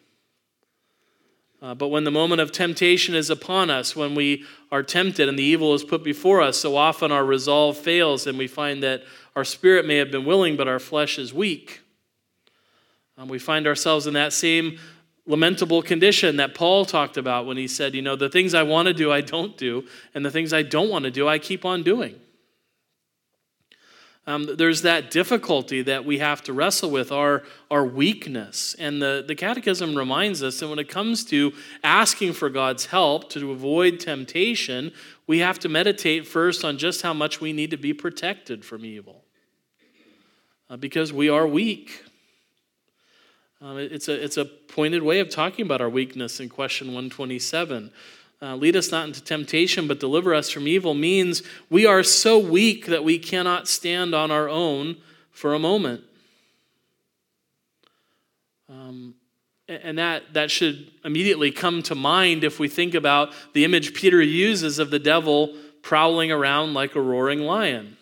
Uh, 1.65 1.73
but 1.73 1.87
when 1.87 2.03
the 2.03 2.11
moment 2.11 2.39
of 2.39 2.51
temptation 2.51 3.15
is 3.15 3.31
upon 3.31 3.71
us, 3.71 3.95
when 3.95 4.13
we 4.13 4.45
are 4.71 4.83
tempted 4.83 5.27
and 5.27 5.39
the 5.39 5.43
evil 5.43 5.73
is 5.73 5.83
put 5.83 6.03
before 6.03 6.39
us, 6.39 6.59
so 6.59 6.77
often 6.77 7.11
our 7.11 7.25
resolve 7.25 7.75
fails 7.75 8.27
and 8.27 8.37
we 8.37 8.45
find 8.45 8.83
that 8.83 9.01
our 9.35 9.43
spirit 9.43 9.83
may 9.83 9.95
have 9.95 10.11
been 10.11 10.25
willing, 10.25 10.55
but 10.55 10.67
our 10.67 10.77
flesh 10.77 11.17
is 11.17 11.33
weak. 11.33 11.81
Um, 13.17 13.29
we 13.29 13.39
find 13.39 13.65
ourselves 13.65 14.05
in 14.05 14.13
that 14.13 14.31
same 14.31 14.77
lamentable 15.25 15.81
condition 15.81 16.37
that 16.37 16.53
Paul 16.53 16.85
talked 16.85 17.17
about 17.17 17.47
when 17.47 17.57
he 17.57 17.67
said, 17.67 17.95
You 17.95 18.03
know, 18.03 18.15
the 18.15 18.29
things 18.29 18.53
I 18.53 18.61
want 18.61 18.87
to 18.87 18.93
do, 18.93 19.11
I 19.11 19.21
don't 19.21 19.57
do, 19.57 19.87
and 20.13 20.23
the 20.23 20.29
things 20.29 20.53
I 20.53 20.61
don't 20.61 20.91
want 20.91 21.05
to 21.05 21.11
do, 21.11 21.27
I 21.27 21.39
keep 21.39 21.65
on 21.65 21.81
doing. 21.81 22.19
Um, 24.27 24.55
there's 24.55 24.81
that 24.81 25.11
difficulty 25.11 25.83
that 25.83 26.03
we 26.03 26.17
have 26.17 26.41
to 26.43 26.53
wrestle 26.53 26.89
with, 26.89 27.11
our, 27.11 27.43
our 27.69 27.85
weakness. 27.85 28.75
And 28.79 28.99
the, 28.99 29.23
the 29.25 29.35
Catechism 29.35 29.95
reminds 29.95 30.41
us 30.41 30.59
that 30.59 30.67
when 30.67 30.79
it 30.79 30.89
comes 30.89 31.23
to 31.25 31.53
asking 31.83 32.33
for 32.33 32.49
God's 32.49 32.87
help 32.87 33.29
to 33.31 33.51
avoid 33.51 33.99
temptation, 33.99 34.91
we 35.27 35.39
have 35.39 35.59
to 35.59 35.69
meditate 35.69 36.27
first 36.27 36.65
on 36.65 36.79
just 36.79 37.03
how 37.03 37.13
much 37.13 37.39
we 37.39 37.53
need 37.53 37.69
to 37.69 37.77
be 37.77 37.93
protected 37.93 38.65
from 38.65 38.83
evil. 38.83 39.23
Uh, 40.71 40.77
because 40.77 41.13
we 41.13 41.29
are 41.29 41.45
weak. 41.45 42.03
Um, 43.61 43.77
it's, 43.77 44.07
a, 44.07 44.23
it's 44.23 44.37
a 44.37 44.45
pointed 44.45 45.03
way 45.03 45.19
of 45.19 45.29
talking 45.29 45.65
about 45.65 45.81
our 45.81 45.89
weakness 45.89 46.39
in 46.39 46.49
question 46.49 46.87
127. 46.87 47.91
Uh, 48.41 48.55
lead 48.55 48.75
us 48.75 48.91
not 48.91 49.07
into 49.07 49.23
temptation, 49.23 49.87
but 49.87 49.99
deliver 49.99 50.33
us 50.33 50.49
from 50.49 50.67
evil 50.67 50.93
means 50.93 51.41
we 51.69 51.85
are 51.85 52.03
so 52.03 52.37
weak 52.37 52.85
that 52.85 53.03
we 53.03 53.17
cannot 53.17 53.67
stand 53.67 54.13
on 54.13 54.29
our 54.29 54.49
own 54.49 54.97
for 55.31 55.53
a 55.53 55.59
moment. 55.59 56.03
Um, 58.69 59.15
and 59.67 59.97
that, 59.97 60.33
that 60.33 60.51
should 60.51 60.91
immediately 61.03 61.51
come 61.51 61.81
to 61.83 61.95
mind 61.95 62.43
if 62.43 62.59
we 62.59 62.67
think 62.67 62.93
about 62.93 63.33
the 63.53 63.65
image 63.65 63.93
Peter 63.93 64.21
uses 64.21 64.79
of 64.79 64.91
the 64.91 64.99
devil 64.99 65.55
prowling 65.81 66.31
around 66.31 66.73
like 66.73 66.95
a 66.95 67.01
roaring 67.01 67.39
lion. 67.39 67.97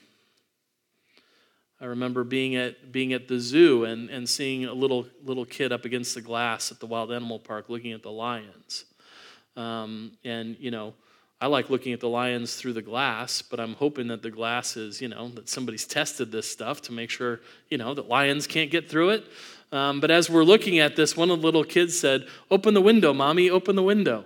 I 1.80 1.86
remember 1.86 2.24
being 2.24 2.56
at, 2.56 2.92
being 2.92 3.12
at 3.14 3.28
the 3.28 3.40
zoo 3.40 3.84
and, 3.84 4.10
and 4.10 4.28
seeing 4.28 4.66
a 4.66 4.74
little, 4.74 5.06
little 5.24 5.46
kid 5.46 5.72
up 5.72 5.84
against 5.84 6.16
the 6.16 6.22
glass 6.22 6.72
at 6.72 6.80
the 6.80 6.86
wild 6.86 7.12
animal 7.12 7.40
park 7.40 7.70
looking 7.70 7.92
at 7.92 8.04
the 8.04 8.12
lions. 8.12 8.86
Um, 9.56 10.14
and, 10.24 10.56
you 10.60 10.72
know, 10.72 10.94
I 11.40 11.48
like 11.48 11.70
looking 11.70 11.92
at 11.92 12.00
the 12.00 12.08
lions 12.08 12.56
through 12.56 12.74
the 12.74 12.82
glass, 12.82 13.42
but 13.42 13.60
I'm 13.60 13.74
hoping 13.74 14.08
that 14.08 14.22
the 14.22 14.32
glass 14.32 14.78
is, 14.78 15.02
you 15.02 15.10
know, 15.10 15.28
that 15.30 15.50
somebody's 15.50 15.86
tested 15.86 16.32
this 16.32 16.50
stuff 16.50 16.82
to 16.84 16.94
make 16.94 17.10
sure, 17.10 17.42
you 17.70 17.78
know, 17.78 17.94
that 17.94 18.08
lions 18.08 18.48
can't 18.48 18.72
get 18.72 18.90
through 18.90 19.10
it. 19.10 19.26
Um, 19.74 20.00
but 20.00 20.10
as 20.10 20.30
we're 20.30 20.44
looking 20.44 20.80
at 20.80 20.96
this, 20.96 21.18
one 21.18 21.30
of 21.32 21.42
the 21.42 21.46
little 21.46 21.64
kids 21.64 22.00
said, 22.00 22.28
Open 22.50 22.74
the 22.74 22.82
window, 22.82 23.12
mommy, 23.12 23.50
open 23.50 23.76
the 23.76 23.84
window. 23.84 24.24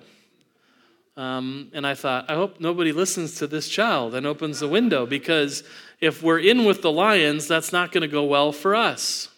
Um, 1.15 1.71
and 1.73 1.87
I 1.87 1.95
thought, 1.95 2.29
I 2.29 2.35
hope 2.35 2.59
nobody 2.59 2.91
listens 2.91 3.35
to 3.39 3.47
this 3.47 3.67
child 3.67 4.13
and 4.13 4.27
opens 4.27 4.59
the 4.59 4.67
window 4.67 5.07
because 5.07 5.63
if 5.99 6.21
we're 6.21 6.39
in 6.39 6.65
with 6.65 6.83
the 6.83 6.91
lions, 6.91 7.47
that's 7.47 7.73
not 7.73 7.91
going 7.91 8.03
to 8.03 8.07
go 8.07 8.23
well 8.23 8.51
for 8.51 8.75
us. 8.75 9.29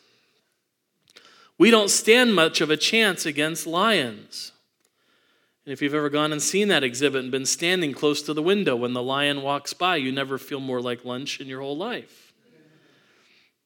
We 1.57 1.71
don't 1.71 1.89
stand 1.89 2.35
much 2.35 2.59
of 2.59 2.69
a 2.69 2.75
chance 2.75 3.25
against 3.25 3.65
lions. 3.65 4.51
And 5.69 5.73
if 5.73 5.83
you've 5.83 5.93
ever 5.93 6.09
gone 6.09 6.31
and 6.31 6.41
seen 6.41 6.69
that 6.69 6.83
exhibit 6.83 7.21
and 7.21 7.31
been 7.31 7.45
standing 7.45 7.93
close 7.93 8.23
to 8.23 8.33
the 8.33 8.41
window 8.41 8.75
when 8.75 8.93
the 8.93 9.03
lion 9.03 9.43
walks 9.43 9.71
by, 9.71 9.97
you 9.97 10.11
never 10.11 10.39
feel 10.39 10.59
more 10.59 10.81
like 10.81 11.05
lunch 11.05 11.39
in 11.39 11.45
your 11.45 11.61
whole 11.61 11.77
life. 11.77 12.33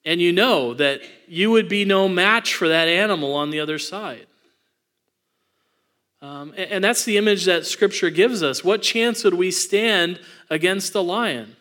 And 0.04 0.20
you 0.20 0.34
know 0.34 0.74
that 0.74 1.00
you 1.30 1.50
would 1.52 1.70
be 1.70 1.86
no 1.86 2.10
match 2.10 2.56
for 2.56 2.68
that 2.68 2.90
animal 2.90 3.34
on 3.34 3.52
the 3.52 3.62
other 3.62 3.80
side. 3.80 4.28
Um, 6.22 6.54
and 6.58 6.84
that's 6.84 7.06
the 7.06 7.16
image 7.16 7.46
that 7.46 7.66
Scripture 7.66 8.10
gives 8.10 8.44
us. 8.44 8.66
What 8.66 8.82
chance 8.82 9.24
would 9.24 9.36
we 9.36 9.50
stand 9.50 10.20
against 10.50 10.94
a 10.96 11.00
lion 11.00 11.56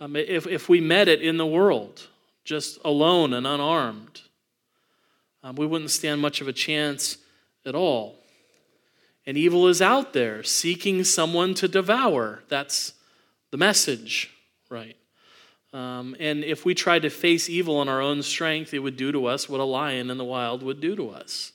um, 0.00 0.16
if, 0.16 0.46
if 0.46 0.70
we 0.70 0.80
met 0.80 1.08
it 1.08 1.20
in 1.20 1.36
the 1.36 1.46
world, 1.46 2.06
just 2.42 2.78
alone 2.86 3.34
and 3.34 3.46
unarmed? 3.46 4.22
Um, 5.42 5.56
we 5.56 5.66
wouldn't 5.66 5.90
stand 5.90 6.22
much 6.22 6.40
of 6.40 6.48
a 6.48 6.54
chance 6.54 7.18
at 7.66 7.74
all. 7.74 8.17
And 9.28 9.36
evil 9.36 9.66
is 9.68 9.82
out 9.82 10.14
there 10.14 10.42
seeking 10.42 11.04
someone 11.04 11.52
to 11.56 11.68
devour. 11.68 12.44
That's 12.48 12.94
the 13.50 13.58
message, 13.58 14.32
right? 14.70 14.96
Um, 15.74 16.16
and 16.18 16.42
if 16.42 16.64
we 16.64 16.74
tried 16.74 17.02
to 17.02 17.10
face 17.10 17.50
evil 17.50 17.82
in 17.82 17.90
our 17.90 18.00
own 18.00 18.22
strength, 18.22 18.72
it 18.72 18.78
would 18.78 18.96
do 18.96 19.12
to 19.12 19.26
us 19.26 19.46
what 19.46 19.60
a 19.60 19.64
lion 19.64 20.08
in 20.08 20.16
the 20.16 20.24
wild 20.24 20.62
would 20.62 20.80
do 20.80 20.96
to 20.96 21.10
us 21.10 21.52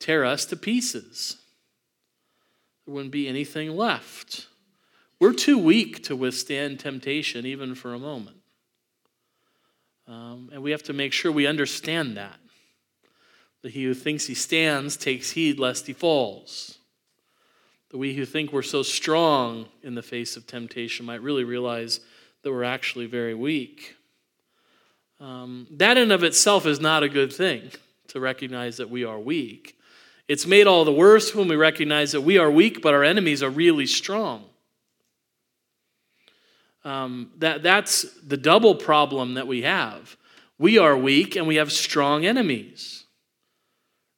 tear 0.00 0.24
us 0.24 0.44
to 0.46 0.56
pieces. 0.56 1.36
There 2.84 2.94
wouldn't 2.94 3.12
be 3.12 3.28
anything 3.28 3.76
left. 3.76 4.48
We're 5.20 5.34
too 5.34 5.58
weak 5.58 6.02
to 6.04 6.16
withstand 6.16 6.80
temptation, 6.80 7.46
even 7.46 7.76
for 7.76 7.94
a 7.94 7.98
moment. 7.98 8.38
Um, 10.08 10.50
and 10.52 10.64
we 10.64 10.72
have 10.72 10.82
to 10.82 10.92
make 10.92 11.12
sure 11.12 11.30
we 11.30 11.46
understand 11.46 12.16
that 12.16 12.40
that 13.66 13.72
he 13.72 13.82
who 13.82 13.94
thinks 13.94 14.26
he 14.26 14.34
stands 14.34 14.96
takes 14.96 15.32
heed 15.32 15.58
lest 15.58 15.88
he 15.88 15.92
falls. 15.92 16.78
That 17.90 17.98
we 17.98 18.14
who 18.14 18.24
think 18.24 18.52
we're 18.52 18.62
so 18.62 18.84
strong 18.84 19.66
in 19.82 19.96
the 19.96 20.04
face 20.04 20.36
of 20.36 20.46
temptation 20.46 21.04
might 21.04 21.20
really 21.20 21.42
realize 21.42 21.98
that 22.42 22.52
we're 22.52 22.62
actually 22.62 23.06
very 23.06 23.34
weak. 23.34 23.96
Um, 25.18 25.66
that 25.72 25.98
in 25.98 26.12
of 26.12 26.22
itself 26.22 26.64
is 26.64 26.78
not 26.78 27.02
a 27.02 27.08
good 27.08 27.32
thing 27.32 27.72
to 28.06 28.20
recognize 28.20 28.76
that 28.76 28.88
we 28.88 29.02
are 29.02 29.18
weak. 29.18 29.76
It's 30.28 30.46
made 30.46 30.68
all 30.68 30.84
the 30.84 30.92
worse 30.92 31.34
when 31.34 31.48
we 31.48 31.56
recognize 31.56 32.12
that 32.12 32.20
we 32.20 32.38
are 32.38 32.48
weak, 32.48 32.80
but 32.80 32.94
our 32.94 33.02
enemies 33.02 33.42
are 33.42 33.50
really 33.50 33.86
strong. 33.86 34.44
Um, 36.84 37.32
that, 37.38 37.64
that's 37.64 38.02
the 38.20 38.36
double 38.36 38.76
problem 38.76 39.34
that 39.34 39.48
we 39.48 39.62
have. 39.62 40.16
We 40.56 40.78
are 40.78 40.96
weak 40.96 41.34
and 41.34 41.48
we 41.48 41.56
have 41.56 41.72
strong 41.72 42.24
enemies. 42.24 43.02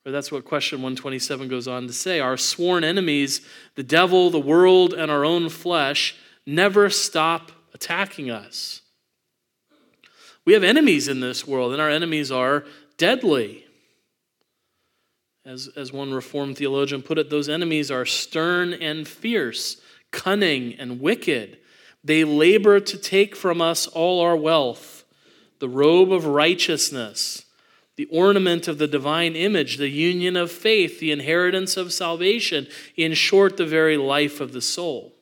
Or 0.09 0.11
that's 0.11 0.33
what 0.33 0.47
question 0.47 0.79
127 0.79 1.49
goes 1.49 1.69
on 1.69 1.87
to 1.87 1.93
say. 1.93 2.19
Our 2.19 2.39
sworn 2.39 2.83
enemies, 2.83 3.43
the 3.75 3.83
devil, 3.83 4.31
the 4.31 4.41
world, 4.41 4.95
and 4.95 5.11
our 5.11 5.23
own 5.23 5.51
flesh, 5.51 6.17
never 6.47 6.89
stop 6.89 7.53
attacking 7.75 8.31
us. 8.31 8.81
We 10.47 10.55
have 10.55 10.65
enemies 10.65 11.09
in 11.09 11.21
this 11.21 11.47
world, 11.47 11.73
and 11.73 11.83
our 11.83 11.91
enemies 11.91 12.33
are 12.33 12.65
deadly. 12.97 13.67
As, 15.45 15.69
as 15.77 15.93
one 15.93 16.15
Reformed 16.15 16.57
theologian 16.57 17.03
put 17.03 17.19
it, 17.19 17.29
those 17.29 17.51
enemies 17.51 17.91
are 17.91 18.07
stern 18.07 18.73
and 18.73 19.07
fierce, 19.07 19.77
cunning 20.11 20.73
and 20.79 21.03
wicked. 21.03 21.59
They 22.03 22.25
labor 22.25 22.81
to 22.81 22.97
take 22.97 23.37
from 23.37 23.61
us 23.61 23.87
all 23.87 24.23
our 24.23 24.37
wealth, 24.37 25.05
the 25.59 25.69
robe 25.69 26.11
of 26.11 26.25
righteousness 26.25 27.45
the 27.99 28.07
ornament 28.13 28.69
of 28.69 28.79
the 28.79 28.87
divine 28.87 29.35
image, 29.35 29.77
the 29.77 29.89
union 29.89 30.37
of 30.37 30.53
faith, 30.53 31.01
the 31.01 31.11
inheritance 31.11 31.77
of 31.77 31.93
salvation, 31.93 32.69
in 32.97 33.13
short, 33.13 33.57
the 33.57 33.67
very 33.67 33.97
life 33.97 34.41
of 34.41 34.53
the 34.53 34.61
soul. 34.63 35.17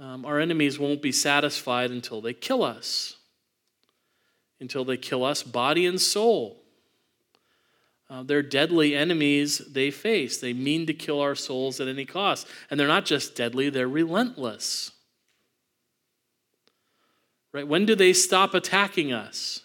Um, 0.00 0.24
our 0.26 0.40
enemies 0.40 0.76
won't 0.76 1.00
be 1.00 1.12
satisfied 1.12 1.92
until 1.92 2.20
they 2.20 2.32
kill 2.32 2.64
us, 2.64 3.18
until 4.58 4.84
they 4.84 4.96
kill 4.96 5.24
us 5.24 5.44
body 5.44 5.86
and 5.86 6.00
soul. 6.00 6.60
Uh, 8.10 8.24
they're 8.24 8.42
deadly 8.42 8.96
enemies 8.96 9.58
they 9.58 9.92
face. 9.92 10.38
They 10.38 10.54
mean 10.54 10.86
to 10.86 10.92
kill 10.92 11.20
our 11.20 11.36
souls 11.36 11.78
at 11.78 11.86
any 11.86 12.04
cost. 12.04 12.48
And 12.68 12.80
they're 12.80 12.88
not 12.88 13.04
just 13.04 13.36
deadly, 13.36 13.70
they're 13.70 13.86
relentless. 13.86 14.90
Right? 17.52 17.68
When 17.68 17.86
do 17.86 17.94
they 17.94 18.12
stop 18.12 18.54
attacking 18.54 19.12
us? 19.12 19.62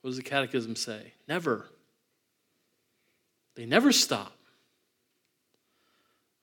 What 0.00 0.10
does 0.10 0.16
the 0.16 0.22
Catechism 0.22 0.76
say? 0.76 1.12
Never. 1.28 1.66
They 3.54 3.66
never 3.66 3.92
stop. 3.92 4.32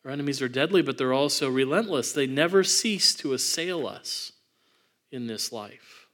Our 0.05 0.11
enemies 0.11 0.41
are 0.41 0.47
deadly, 0.47 0.81
but 0.81 0.97
they're 0.97 1.13
also 1.13 1.49
relentless. 1.49 2.13
They 2.13 2.27
never 2.27 2.63
cease 2.63 3.13
to 3.15 3.33
assail 3.33 3.87
us 3.87 4.31
in 5.11 5.27
this 5.27 5.51
life. 5.51 6.07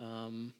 Um, 0.00 0.52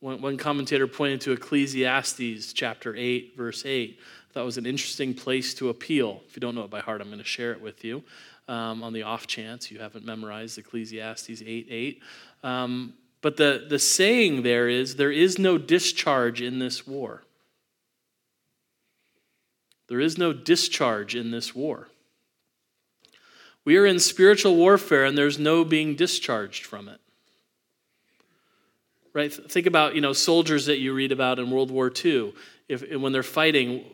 one, 0.00 0.22
one 0.22 0.36
commentator 0.38 0.86
pointed 0.86 1.20
to 1.22 1.32
Ecclesiastes 1.32 2.52
chapter 2.52 2.96
8, 2.96 3.34
verse 3.36 3.64
8. 3.64 4.00
That 4.32 4.44
was 4.44 4.58
an 4.58 4.66
interesting 4.66 5.12
place 5.14 5.54
to 5.54 5.68
appeal. 5.68 6.22
If 6.26 6.36
you 6.36 6.40
don't 6.40 6.54
know 6.54 6.64
it 6.64 6.70
by 6.70 6.80
heart, 6.80 7.00
I'm 7.00 7.08
going 7.08 7.18
to 7.18 7.24
share 7.24 7.52
it 7.52 7.60
with 7.60 7.84
you 7.84 8.02
um, 8.48 8.82
on 8.82 8.92
the 8.92 9.02
off 9.02 9.26
chance 9.26 9.70
you 9.70 9.78
haven't 9.78 10.04
memorized 10.04 10.58
Ecclesiastes 10.58 11.42
8 11.42 11.66
8. 11.70 12.02
Um, 12.42 12.94
but 13.22 13.36
the, 13.36 13.66
the 13.68 13.78
saying 13.78 14.42
there 14.42 14.68
is 14.68 14.96
there 14.96 15.12
is 15.12 15.38
no 15.38 15.58
discharge 15.58 16.40
in 16.40 16.58
this 16.58 16.86
war. 16.86 17.22
There 19.88 20.00
is 20.00 20.16
no 20.16 20.32
discharge 20.32 21.14
in 21.14 21.30
this 21.30 21.54
war. 21.54 21.88
We 23.64 23.76
are 23.76 23.84
in 23.84 23.98
spiritual 23.98 24.56
warfare 24.56 25.04
and 25.04 25.18
there's 25.18 25.38
no 25.38 25.64
being 25.64 25.96
discharged 25.96 26.64
from 26.64 26.88
it. 26.88 27.00
Right? 29.12 29.32
Think 29.32 29.66
about, 29.66 29.96
you 29.96 30.00
know, 30.00 30.12
soldiers 30.12 30.66
that 30.66 30.78
you 30.78 30.94
read 30.94 31.10
about 31.10 31.40
in 31.40 31.50
World 31.50 31.70
War 31.70 31.92
II. 31.92 32.32
If, 32.68 32.88
when 32.96 33.12
they're 33.12 33.24
fighting, 33.24 33.84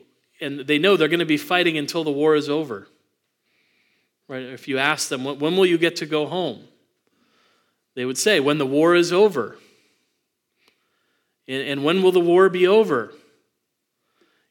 and 0.41 0.61
they 0.61 0.79
know 0.79 0.99
they're 0.99 1.09
going 1.09 1.21
to 1.21 1.25
be 1.25 1.39
fighting 1.39 1.79
until 1.79 2.05
the 2.05 2.13
war 2.13 2.37
is 2.37 2.51
over. 2.51 2.87
Right? 4.29 4.43
If 4.43 4.69
you 4.69 4.77
ask 4.77 5.09
them, 5.09 5.25
when 5.25 5.57
will 5.57 5.65
you 5.65 5.79
get 5.79 5.97
to 5.97 6.07
go 6.07 6.27
home? 6.27 6.65
They 7.97 8.05
would 8.05 8.19
say, 8.19 8.39
when 8.39 8.59
the 8.59 8.67
war 8.67 8.95
is 8.95 9.13
over. 9.13 9.57
And, 11.49 11.83
when 11.83 12.03
will 12.03 12.13
the 12.13 12.21
war 12.21 12.49
be 12.49 12.67
over? 12.67 13.13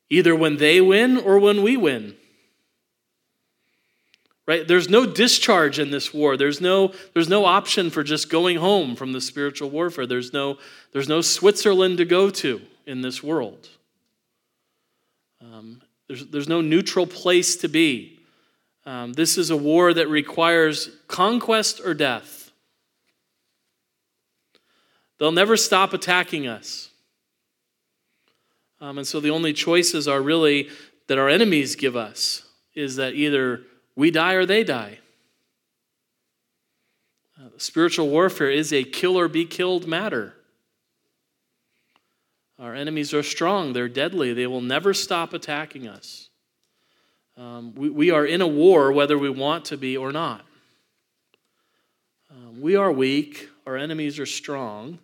Either 0.10 0.36
when 0.36 0.58
they 0.58 0.82
win 0.82 1.18
or 1.18 1.40
when 1.40 1.62
we 1.62 1.78
win. 1.78 2.16
Right? 4.48 4.68
There's 4.68 4.90
no 4.90 5.06
discharge 5.06 5.78
in 5.78 5.92
this 5.92 6.14
war. 6.14 6.38
There's 6.38 6.62
no, 6.62 6.94
there's 7.14 7.30
no 7.30 7.46
option 7.46 7.90
for 7.90 8.04
just 8.04 8.30
going 8.30 8.58
home 8.58 8.96
from 8.96 9.12
the 9.12 9.22
spiritual 9.22 9.70
warfare. 9.70 10.06
There's 10.08 10.34
no, 10.34 10.58
there's 10.92 11.10
no 11.10 11.22
Switzerland 11.22 11.98
to 11.98 12.06
go 12.06 12.30
to 12.30 12.62
in 12.86 13.02
this 13.02 13.22
world. 13.22 13.70
Um, 15.42 15.82
there's, 16.08 16.26
there's 16.28 16.50
no 16.50 16.62
neutral 16.62 17.06
place 17.06 17.58
to 17.58 17.68
be. 17.68 18.20
Um, 18.86 19.14
this 19.14 19.38
is 19.38 19.50
a 19.50 19.58
war 19.58 19.94
that 19.94 20.08
requires 20.08 20.90
conquest 21.08 21.82
or 21.84 21.94
death. 21.94 22.35
They'll 25.18 25.32
never 25.32 25.56
stop 25.58 25.94
attacking 25.94 26.48
us. 26.48 26.90
Um, 28.82 28.98
and 28.98 29.08
so 29.08 29.20
the 29.20 29.30
only 29.30 29.54
choices 29.54 30.08
are 30.08 30.22
really 30.22 30.70
that 31.08 31.18
our 31.18 31.30
enemies 31.30 31.76
give 31.76 31.96
us 31.96 32.44
is 32.74 32.98
that 32.98 33.14
either 33.14 33.62
we 33.96 34.12
die 34.12 34.34
or 34.34 34.46
they 34.46 34.64
die. 34.64 35.00
Uh, 37.40 37.50
spiritual 37.58 38.10
warfare 38.10 38.50
is 38.50 38.74
a 38.74 38.84
kill 38.84 39.18
or 39.18 39.28
be 39.28 39.46
killed 39.46 39.88
matter. 39.88 40.34
Our 42.58 42.74
enemies 42.74 43.14
are 43.14 43.24
strong, 43.24 43.74
they're 43.74 43.90
deadly, 43.90 44.34
they 44.34 44.48
will 44.48 44.62
never 44.62 44.94
stop 44.94 45.34
attacking 45.34 45.88
us. 45.88 46.30
Um, 47.38 47.76
we, 47.76 47.90
we 47.90 48.12
are 48.12 48.26
in 48.26 48.40
a 48.40 48.48
war 48.48 48.94
whether 48.94 49.18
we 49.18 49.30
want 49.30 49.66
to 49.66 49.78
be 49.78 49.98
or 49.98 50.14
not. 50.14 50.46
Um, 52.32 52.62
we 52.62 52.78
are 52.78 52.92
weak, 52.92 53.50
our 53.68 53.76
enemies 53.76 54.20
are 54.20 54.26
strong. 54.26 55.00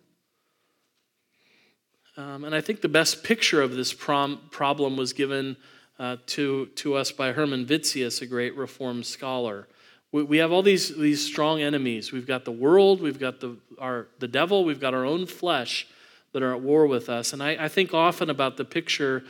Um, 2.16 2.44
and 2.44 2.54
I 2.54 2.60
think 2.60 2.82
the 2.82 2.88
best 2.88 3.24
picture 3.24 3.62
of 3.62 3.74
this 3.74 3.94
prom- 3.94 4.40
problem 4.50 4.96
was 4.96 5.12
given 5.12 5.56
uh, 5.98 6.16
to, 6.26 6.66
to 6.76 6.94
us 6.94 7.10
by 7.10 7.32
Herman 7.32 7.66
Witsius, 7.66 8.20
a 8.20 8.26
great 8.26 8.56
Reformed 8.56 9.06
scholar. 9.06 9.66
We, 10.10 10.22
we 10.22 10.36
have 10.38 10.52
all 10.52 10.62
these, 10.62 10.94
these 10.96 11.24
strong 11.24 11.62
enemies. 11.62 12.12
We've 12.12 12.26
got 12.26 12.44
the 12.44 12.52
world, 12.52 13.00
we've 13.00 13.18
got 13.18 13.40
the, 13.40 13.56
our, 13.78 14.08
the 14.18 14.28
devil, 14.28 14.64
we've 14.64 14.80
got 14.80 14.94
our 14.94 15.06
own 15.06 15.26
flesh 15.26 15.86
that 16.32 16.42
are 16.42 16.54
at 16.54 16.60
war 16.60 16.86
with 16.86 17.08
us. 17.08 17.32
And 17.32 17.42
I, 17.42 17.64
I 17.64 17.68
think 17.68 17.94
often 17.94 18.28
about 18.28 18.56
the 18.56 18.64
picture 18.64 19.24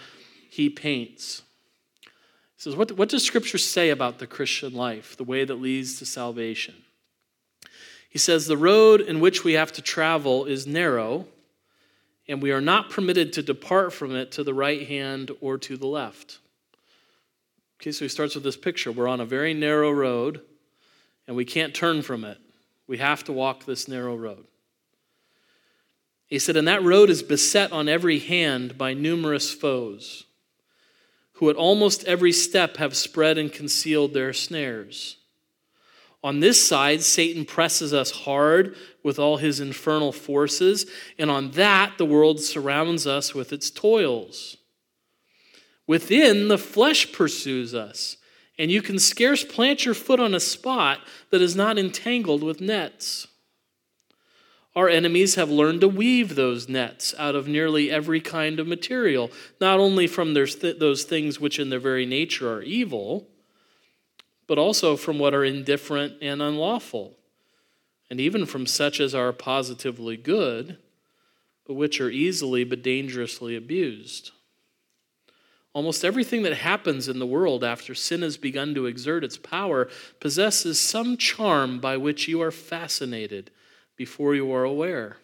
he 0.50 0.68
paints. 0.68 1.42
He 2.02 2.10
says, 2.62 2.76
what, 2.76 2.92
what 2.92 3.08
does 3.08 3.24
Scripture 3.24 3.58
say 3.58 3.90
about 3.90 4.18
the 4.18 4.26
Christian 4.26 4.74
life, 4.74 5.16
the 5.16 5.24
way 5.24 5.44
that 5.44 5.54
leads 5.54 5.98
to 5.98 6.06
salvation? 6.06 6.74
He 8.08 8.18
says, 8.18 8.46
The 8.46 8.58
road 8.58 9.00
in 9.00 9.20
which 9.20 9.42
we 9.42 9.54
have 9.54 9.72
to 9.72 9.82
travel 9.82 10.44
is 10.44 10.66
narrow, 10.66 11.26
and 12.28 12.42
we 12.42 12.52
are 12.52 12.60
not 12.60 12.90
permitted 12.90 13.32
to 13.32 13.42
depart 13.42 13.92
from 13.92 14.14
it 14.14 14.32
to 14.32 14.44
the 14.44 14.54
right 14.54 14.86
hand 14.86 15.30
or 15.40 15.58
to 15.58 15.76
the 15.76 15.86
left. 15.86 16.38
Okay, 17.80 17.92
so 17.92 18.04
he 18.04 18.08
starts 18.08 18.34
with 18.34 18.44
this 18.44 18.56
picture. 18.56 18.92
We're 18.92 19.08
on 19.08 19.20
a 19.20 19.26
very 19.26 19.54
narrow 19.54 19.90
road, 19.90 20.40
and 21.26 21.36
we 21.36 21.44
can't 21.44 21.74
turn 21.74 22.02
from 22.02 22.24
it. 22.24 22.38
We 22.86 22.98
have 22.98 23.24
to 23.24 23.32
walk 23.32 23.64
this 23.64 23.88
narrow 23.88 24.16
road. 24.16 24.46
He 26.26 26.38
said, 26.38 26.56
And 26.56 26.68
that 26.68 26.82
road 26.82 27.10
is 27.10 27.22
beset 27.22 27.72
on 27.72 27.88
every 27.88 28.18
hand 28.18 28.78
by 28.78 28.94
numerous 28.94 29.52
foes, 29.52 30.24
who 31.34 31.50
at 31.50 31.56
almost 31.56 32.04
every 32.04 32.32
step 32.32 32.76
have 32.76 32.96
spread 32.96 33.36
and 33.36 33.52
concealed 33.52 34.14
their 34.14 34.32
snares. 34.32 35.16
On 36.24 36.38
this 36.38 36.66
side, 36.66 37.02
Satan 37.02 37.44
presses 37.44 37.92
us 37.92 38.10
hard 38.10 38.76
with 39.02 39.18
all 39.18 39.38
his 39.38 39.58
infernal 39.58 40.12
forces, 40.12 40.86
and 41.18 41.30
on 41.30 41.50
that, 41.52 41.98
the 41.98 42.04
world 42.04 42.40
surrounds 42.40 43.06
us 43.06 43.34
with 43.34 43.52
its 43.52 43.70
toils. 43.70 44.56
Within, 45.86 46.46
the 46.46 46.58
flesh 46.58 47.12
pursues 47.12 47.74
us, 47.74 48.18
and 48.56 48.70
you 48.70 48.80
can 48.82 49.00
scarce 49.00 49.44
plant 49.44 49.84
your 49.84 49.94
foot 49.94 50.20
on 50.20 50.32
a 50.32 50.40
spot 50.40 51.00
that 51.30 51.42
is 51.42 51.56
not 51.56 51.76
entangled 51.76 52.44
with 52.44 52.60
nets. 52.60 53.26
Our 54.76 54.88
enemies 54.88 55.34
have 55.34 55.50
learned 55.50 55.80
to 55.82 55.88
weave 55.88 56.34
those 56.34 56.68
nets 56.68 57.14
out 57.18 57.34
of 57.34 57.48
nearly 57.48 57.90
every 57.90 58.20
kind 58.20 58.60
of 58.60 58.66
material, 58.66 59.30
not 59.60 59.80
only 59.80 60.06
from 60.06 60.34
th- 60.34 60.78
those 60.78 61.02
things 61.02 61.40
which 61.40 61.58
in 61.58 61.68
their 61.68 61.80
very 61.80 62.06
nature 62.06 62.54
are 62.54 62.62
evil, 62.62 63.28
but 64.52 64.58
also 64.58 64.98
from 64.98 65.18
what 65.18 65.32
are 65.32 65.46
indifferent 65.46 66.12
and 66.20 66.42
unlawful, 66.42 67.16
and 68.10 68.20
even 68.20 68.44
from 68.44 68.66
such 68.66 69.00
as 69.00 69.14
are 69.14 69.32
positively 69.32 70.14
good, 70.14 70.76
but 71.66 71.72
which 71.72 72.02
are 72.02 72.10
easily 72.10 72.62
but 72.62 72.82
dangerously 72.82 73.56
abused. 73.56 74.30
Almost 75.72 76.04
everything 76.04 76.42
that 76.42 76.52
happens 76.52 77.08
in 77.08 77.18
the 77.18 77.24
world 77.24 77.64
after 77.64 77.94
sin 77.94 78.20
has 78.20 78.36
begun 78.36 78.74
to 78.74 78.84
exert 78.84 79.24
its 79.24 79.38
power 79.38 79.88
possesses 80.20 80.78
some 80.78 81.16
charm 81.16 81.80
by 81.80 81.96
which 81.96 82.28
you 82.28 82.42
are 82.42 82.50
fascinated 82.50 83.50
before 83.96 84.34
you 84.34 84.52
are 84.52 84.64
aware. 84.64 85.16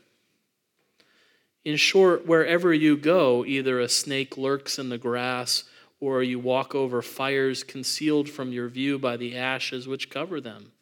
In 1.67 1.77
short, 1.77 2.25
wherever 2.25 2.73
you 2.73 2.97
go, 2.97 3.45
either 3.45 3.79
a 3.79 3.91
snake 3.91 4.39
lurks 4.39 4.79
in 4.79 4.89
the 4.89 4.97
grass 4.97 5.65
or 6.01 6.23
you 6.23 6.39
walk 6.39 6.75
over 6.75 7.03
fires 7.03 7.65
concealed 7.65 8.29
from 8.29 8.53
your 8.53 8.69
view 8.69 8.99
by 8.99 9.17
the 9.17 9.37
ashes 9.37 9.89
which 9.89 10.11
cover 10.11 10.41
them. 10.41 10.73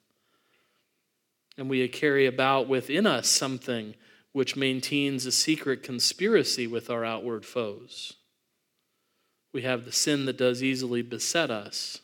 And 1.57 1.71
we 1.71 1.87
carry 1.89 2.27
about 2.27 2.69
within 2.69 3.07
us 3.07 3.29
something 3.29 3.95
which 4.33 4.57
maintains 4.57 5.25
a 5.25 5.33
secret 5.33 5.83
conspiracy 5.83 6.67
with 6.67 6.91
our 6.91 7.05
outward 7.05 7.47
foes. 7.47 8.15
We 9.53 9.63
have 9.63 9.87
the 9.87 9.93
sin 9.93 10.27
that 10.27 10.37
does 10.37 10.63
easily 10.63 11.01
beset 11.01 11.51
us, 11.51 12.01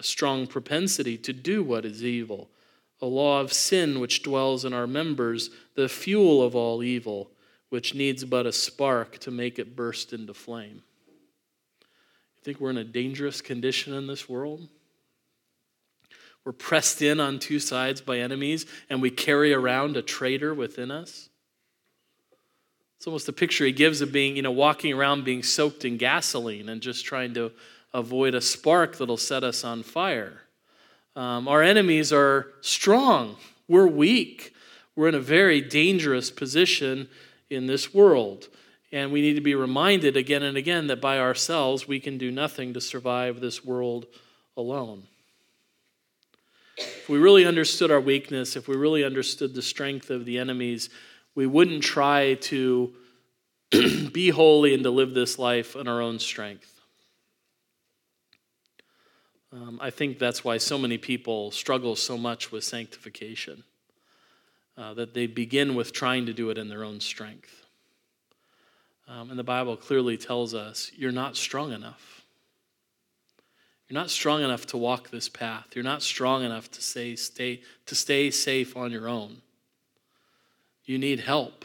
a 0.00 0.02
strong 0.02 0.46
propensity 0.46 1.18
to 1.18 1.34
do 1.34 1.62
what 1.62 1.84
is 1.84 2.02
evil 2.02 2.48
a 3.02 3.06
law 3.06 3.40
of 3.40 3.52
sin 3.52 3.98
which 3.98 4.22
dwells 4.22 4.64
in 4.64 4.72
our 4.72 4.86
members, 4.86 5.50
the 5.74 5.88
fuel 5.88 6.40
of 6.40 6.54
all 6.54 6.84
evil, 6.84 7.32
which 7.68 7.96
needs 7.96 8.24
but 8.24 8.46
a 8.46 8.52
spark 8.52 9.18
to 9.18 9.30
make 9.32 9.58
it 9.58 9.74
burst 9.74 10.12
into 10.12 10.32
flame. 10.32 10.82
Think 12.42 12.60
we're 12.60 12.70
in 12.70 12.78
a 12.78 12.84
dangerous 12.84 13.40
condition 13.40 13.94
in 13.94 14.06
this 14.06 14.28
world? 14.28 14.68
We're 16.44 16.52
pressed 16.52 17.02
in 17.02 17.20
on 17.20 17.38
two 17.38 17.60
sides 17.60 18.00
by 18.00 18.18
enemies, 18.18 18.66
and 18.90 19.00
we 19.00 19.10
carry 19.10 19.54
around 19.54 19.96
a 19.96 20.02
traitor 20.02 20.52
within 20.52 20.90
us. 20.90 21.28
It's 22.96 23.06
almost 23.06 23.28
a 23.28 23.32
picture 23.32 23.64
he 23.64 23.72
gives 23.72 24.00
of 24.00 24.12
being, 24.12 24.36
you 24.36 24.42
know, 24.42 24.50
walking 24.50 24.92
around 24.92 25.24
being 25.24 25.42
soaked 25.42 25.84
in 25.84 25.96
gasoline 25.96 26.68
and 26.68 26.80
just 26.80 27.04
trying 27.04 27.34
to 27.34 27.52
avoid 27.94 28.34
a 28.34 28.40
spark 28.40 28.98
that'll 28.98 29.16
set 29.16 29.44
us 29.44 29.64
on 29.64 29.82
fire. 29.82 30.42
Um, 31.14 31.46
our 31.46 31.62
enemies 31.62 32.12
are 32.12 32.48
strong. 32.60 33.36
We're 33.68 33.86
weak. 33.86 34.54
We're 34.96 35.08
in 35.08 35.14
a 35.14 35.20
very 35.20 35.60
dangerous 35.60 36.30
position 36.30 37.08
in 37.50 37.66
this 37.66 37.92
world. 37.94 38.48
And 38.92 39.10
we 39.10 39.22
need 39.22 39.34
to 39.34 39.40
be 39.40 39.54
reminded 39.54 40.16
again 40.16 40.42
and 40.42 40.56
again 40.56 40.88
that 40.88 41.00
by 41.00 41.18
ourselves 41.18 41.88
we 41.88 41.98
can 41.98 42.18
do 42.18 42.30
nothing 42.30 42.74
to 42.74 42.80
survive 42.80 43.40
this 43.40 43.64
world 43.64 44.06
alone. 44.56 45.04
If 46.76 47.08
we 47.08 47.18
really 47.18 47.46
understood 47.46 47.90
our 47.90 48.00
weakness, 48.00 48.54
if 48.54 48.68
we 48.68 48.76
really 48.76 49.02
understood 49.02 49.54
the 49.54 49.62
strength 49.62 50.10
of 50.10 50.24
the 50.24 50.38
enemies, 50.38 50.90
we 51.34 51.46
wouldn't 51.46 51.82
try 51.82 52.34
to 52.34 52.92
be 54.12 54.30
holy 54.30 54.74
and 54.74 54.82
to 54.82 54.90
live 54.90 55.14
this 55.14 55.38
life 55.38 55.74
in 55.74 55.88
our 55.88 56.00
own 56.00 56.18
strength. 56.18 56.80
Um, 59.52 59.78
I 59.82 59.90
think 59.90 60.18
that's 60.18 60.44
why 60.44 60.58
so 60.58 60.78
many 60.78 60.96
people 60.96 61.50
struggle 61.50 61.94
so 61.94 62.16
much 62.16 62.50
with 62.50 62.64
sanctification, 62.64 63.64
uh, 64.78 64.94
that 64.94 65.12
they 65.12 65.26
begin 65.26 65.74
with 65.74 65.92
trying 65.92 66.26
to 66.26 66.32
do 66.32 66.50
it 66.50 66.56
in 66.56 66.68
their 66.68 66.84
own 66.84 67.00
strength. 67.00 67.61
Um, 69.08 69.30
and 69.30 69.38
the 69.38 69.44
Bible 69.44 69.76
clearly 69.76 70.16
tells 70.16 70.54
us 70.54 70.90
you're 70.96 71.12
not 71.12 71.36
strong 71.36 71.72
enough. 71.72 72.22
You're 73.88 74.00
not 74.00 74.10
strong 74.10 74.42
enough 74.42 74.66
to 74.66 74.78
walk 74.78 75.10
this 75.10 75.28
path. 75.28 75.66
You're 75.74 75.84
not 75.84 76.02
strong 76.02 76.44
enough 76.44 76.70
to, 76.70 76.82
say, 76.82 77.14
stay, 77.14 77.60
to 77.86 77.94
stay 77.94 78.30
safe 78.30 78.76
on 78.76 78.90
your 78.90 79.08
own. 79.08 79.42
You 80.84 80.98
need 80.98 81.20
help. 81.20 81.64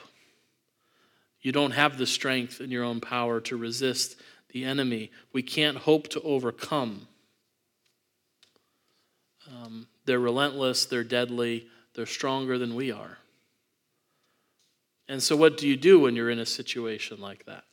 You 1.42 1.52
don't 1.52 1.72
have 1.72 1.98
the 1.98 2.06
strength 2.06 2.60
in 2.60 2.70
your 2.70 2.84
own 2.84 3.00
power 3.00 3.40
to 3.42 3.56
resist 3.56 4.20
the 4.52 4.66
enemy. 4.66 5.12
We 5.32 5.42
can't 5.42 5.78
hope 5.78 6.10
to 6.10 6.22
overcome 6.22 7.08
um, 9.50 9.88
they're 10.06 10.20
relentless, 10.20 10.86
they're 10.86 11.04
deadly, 11.04 11.68
they're 11.94 12.06
stronger 12.06 12.58
than 12.58 12.76
we 12.76 12.92
are. 12.92 13.18
And 15.10 15.24
so, 15.24 15.36
what 15.36 15.58
do 15.58 15.68
you 15.68 15.78
do 15.78 16.00
when 16.00 16.16
you're 16.16 16.30
in 16.30 16.40
a 16.40 16.46
situation 16.46 17.22
like 17.22 17.46
that? 17.46 17.64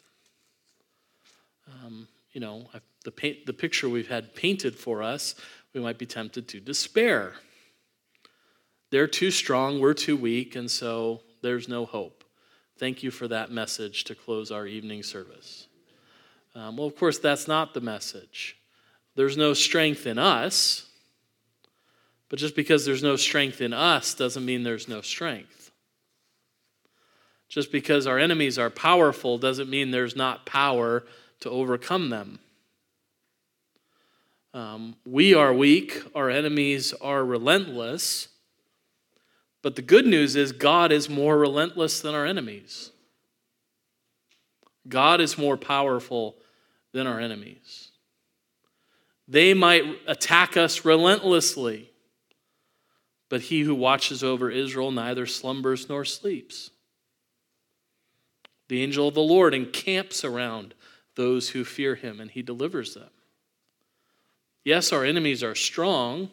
Um, 1.69 2.09
you 2.33 2.41
know, 2.41 2.67
the, 3.05 3.11
paint, 3.11 3.47
the 3.47 3.53
picture 3.53 3.89
we've 3.89 4.09
had 4.09 4.35
painted 4.35 4.77
for 4.77 5.03
us, 5.03 5.35
we 5.73 5.81
might 5.81 5.99
be 5.99 6.07
tempted 6.07 6.49
to 6.49 6.61
despair. 6.61 7.35
They're 8.91 9.07
too 9.07 9.31
strong, 9.31 9.81
we're 9.81 9.95
too 9.95 10.17
weak, 10.17 10.55
and 10.55 10.71
so 10.71 11.23
there's 11.43 11.69
no 11.69 11.85
hope. 11.85 12.25
Thank 12.79 13.03
you 13.03 13.11
for 13.11 13.29
that 13.29 13.51
message 13.51 14.05
to 14.05 14.15
close 14.15 14.51
our 14.51 14.67
evening 14.67 15.03
service. 15.03 15.69
Um, 16.55 16.77
well, 16.77 16.87
of 16.87 16.97
course, 16.97 17.19
that's 17.19 17.49
not 17.49 17.75
the 17.75 17.81
message. 17.81 18.57
There's 19.17 19.37
no 19.37 19.55
strength 19.55 20.07
in 20.07 20.19
us, 20.19 20.87
but 22.29 22.39
just 22.39 22.57
because 22.57 22.85
there's 22.85 23.03
no 23.03 23.17
strength 23.17 23.61
in 23.61 23.73
us 23.73 24.15
doesn't 24.15 24.45
mean 24.45 24.63
there's 24.63 24.89
no 24.89 25.01
strength. 25.01 25.64
Just 27.55 27.71
because 27.71 28.09
our 28.09 28.19
enemies 28.19 28.59
are 28.59 28.69
powerful 28.69 29.39
doesn't 29.39 29.71
mean 29.71 29.93
there's 29.93 30.17
not 30.17 30.45
power 30.45 31.05
to 31.39 31.49
overcome 31.49 32.11
them. 32.11 32.41
Um, 34.53 34.97
we 35.07 35.35
are 35.35 35.55
weak, 35.55 36.03
our 36.17 36.29
enemies 36.29 36.93
are 37.01 37.25
relentless. 37.25 38.27
But 39.63 39.77
the 39.77 39.83
good 39.83 40.05
news 40.05 40.35
is, 40.35 40.51
God 40.51 40.91
is 40.91 41.09
more 41.09 41.39
relentless 41.39 42.01
than 42.01 42.13
our 42.13 42.27
enemies. 42.27 42.91
God 44.89 45.21
is 45.21 45.39
more 45.39 45.57
powerful 45.57 46.35
than 46.93 47.07
our 47.07 47.21
enemies. 47.21 47.93
They 49.29 49.55
might 49.55 49.85
attack 50.09 50.57
us 50.57 50.85
relentlessly, 50.85 51.93
but 53.29 53.43
he 53.43 53.61
who 53.61 53.77
watches 53.77 54.25
over 54.25 54.51
Israel 54.51 54.91
neither 54.91 55.25
slumbers 55.25 55.89
nor 55.89 56.05
sleeps. 56.05 56.71
The 58.75 58.83
angel 58.83 59.07
of 59.07 59.15
the 59.15 59.23
Lord 59.23 59.55
encamps 59.55 60.25
around 60.25 60.75
those 61.15 61.51
who 61.51 61.63
fear 61.63 61.95
him, 61.95 62.19
and 62.19 62.29
he 62.29 62.43
delivers 62.43 62.95
them. 62.95 63.11
Yes, 64.65 64.93
our 64.93 65.05
enemies 65.05 65.45
are 65.45 65.55
strong, 65.55 66.29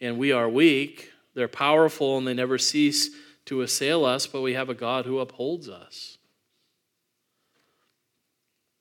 and 0.00 0.16
we 0.16 0.32
are 0.32 0.48
weak, 0.48 1.12
they're 1.34 1.48
powerful 1.48 2.16
and 2.16 2.26
they 2.26 2.32
never 2.32 2.56
cease 2.56 3.10
to 3.44 3.60
assail 3.60 4.06
us, 4.06 4.26
but 4.26 4.40
we 4.40 4.54
have 4.54 4.70
a 4.70 4.74
God 4.74 5.04
who 5.04 5.18
upholds 5.18 5.68
us. 5.68 6.16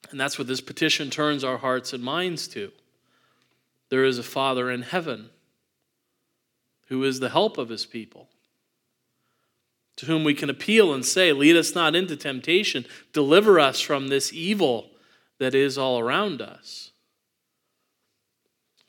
And 0.10 0.18
that's 0.18 0.40
what 0.40 0.48
this 0.48 0.62
petition 0.62 1.10
turns 1.10 1.44
our 1.44 1.58
hearts 1.58 1.92
and 1.92 2.02
minds 2.02 2.48
to. 2.48 2.72
There 3.90 4.06
is 4.06 4.18
a 4.20 4.24
Father 4.24 4.72
in 4.72 4.84
heaven 4.84 5.32
who 6.88 7.04
is 7.04 7.20
the 7.20 7.28
help 7.28 7.58
of 7.58 7.68
his 7.68 7.86
people, 7.86 8.30
to 10.00 10.06
whom 10.06 10.24
we 10.24 10.34
can 10.34 10.50
appeal 10.50 10.94
and 10.94 11.06
say, 11.06 11.34
Lead 11.34 11.58
us 11.58 11.76
not 11.76 11.94
into 11.94 12.16
temptation, 12.16 12.86
deliver 13.12 13.60
us 13.60 13.82
from 13.82 14.08
this 14.08 14.32
evil 14.32 14.92
that 15.40 15.54
is 15.54 15.78
all 15.78 16.00
around 16.00 16.42
us. 16.42 16.92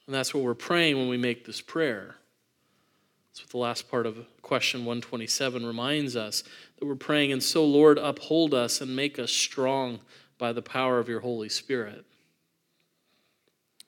And 0.06 0.14
that's 0.14 0.32
what 0.32 0.44
we're 0.44 0.54
praying 0.54 0.98
when 0.98 1.08
we 1.08 1.16
make 1.16 1.44
this 1.44 1.60
prayer. 1.60 2.14
That's 3.28 3.42
what 3.42 3.50
the 3.50 3.58
last 3.58 3.90
part 3.90 4.06
of 4.06 4.24
question 4.40 4.84
127 4.84 5.66
reminds 5.66 6.14
us 6.14 6.44
that 6.78 6.86
we're 6.86 6.94
praying, 6.94 7.32
and 7.32 7.42
so, 7.42 7.64
Lord, 7.64 7.98
uphold 7.98 8.54
us 8.54 8.80
and 8.80 8.94
make 8.94 9.18
us 9.18 9.32
strong 9.32 9.98
by 10.38 10.52
the 10.52 10.62
power 10.62 11.00
of 11.00 11.08
your 11.08 11.20
Holy 11.20 11.48
Spirit, 11.48 12.04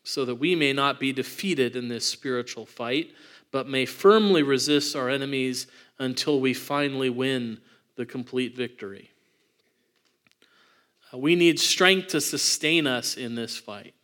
so 0.03 0.25
that 0.25 0.37
we 0.37 0.57
may 0.57 0.73
not 0.73 0.99
be 0.99 1.13
defeated 1.13 1.77
in 1.77 1.87
this 1.87 2.05
spiritual 2.05 2.67
fight, 2.67 3.13
but 3.53 3.69
may 3.69 3.87
firmly 3.87 4.43
resist 4.43 4.97
our 4.97 5.09
enemies 5.09 5.69
until 6.03 6.41
we 6.41 6.53
finally 6.53 7.09
win 7.09 7.59
the 7.97 8.05
complete 8.05 8.57
victory. 8.57 9.11
Uh, 11.13 11.19
we 11.19 11.37
need 11.37 11.61
strength 11.61 12.09
to 12.09 12.21
sustain 12.21 12.87
us 12.87 13.17
in 13.17 13.35
this 13.35 13.57
fight, 13.57 13.95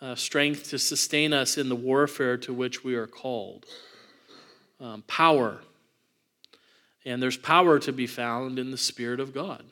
uh, 0.00 0.14
strength 0.14 0.70
to 0.70 0.78
sustain 0.78 1.32
us 1.32 1.58
in 1.58 1.68
the 1.68 1.76
warfare 1.76 2.36
to 2.38 2.54
which 2.54 2.82
we 2.82 2.94
are 2.94 3.06
called 3.06 3.66
um, 4.80 5.02
power. 5.06 5.60
And 7.04 7.22
there's 7.22 7.36
power 7.36 7.78
to 7.80 7.92
be 7.92 8.06
found 8.06 8.58
in 8.58 8.70
the 8.70 8.78
Spirit 8.78 9.20
of 9.20 9.34
God. 9.34 9.64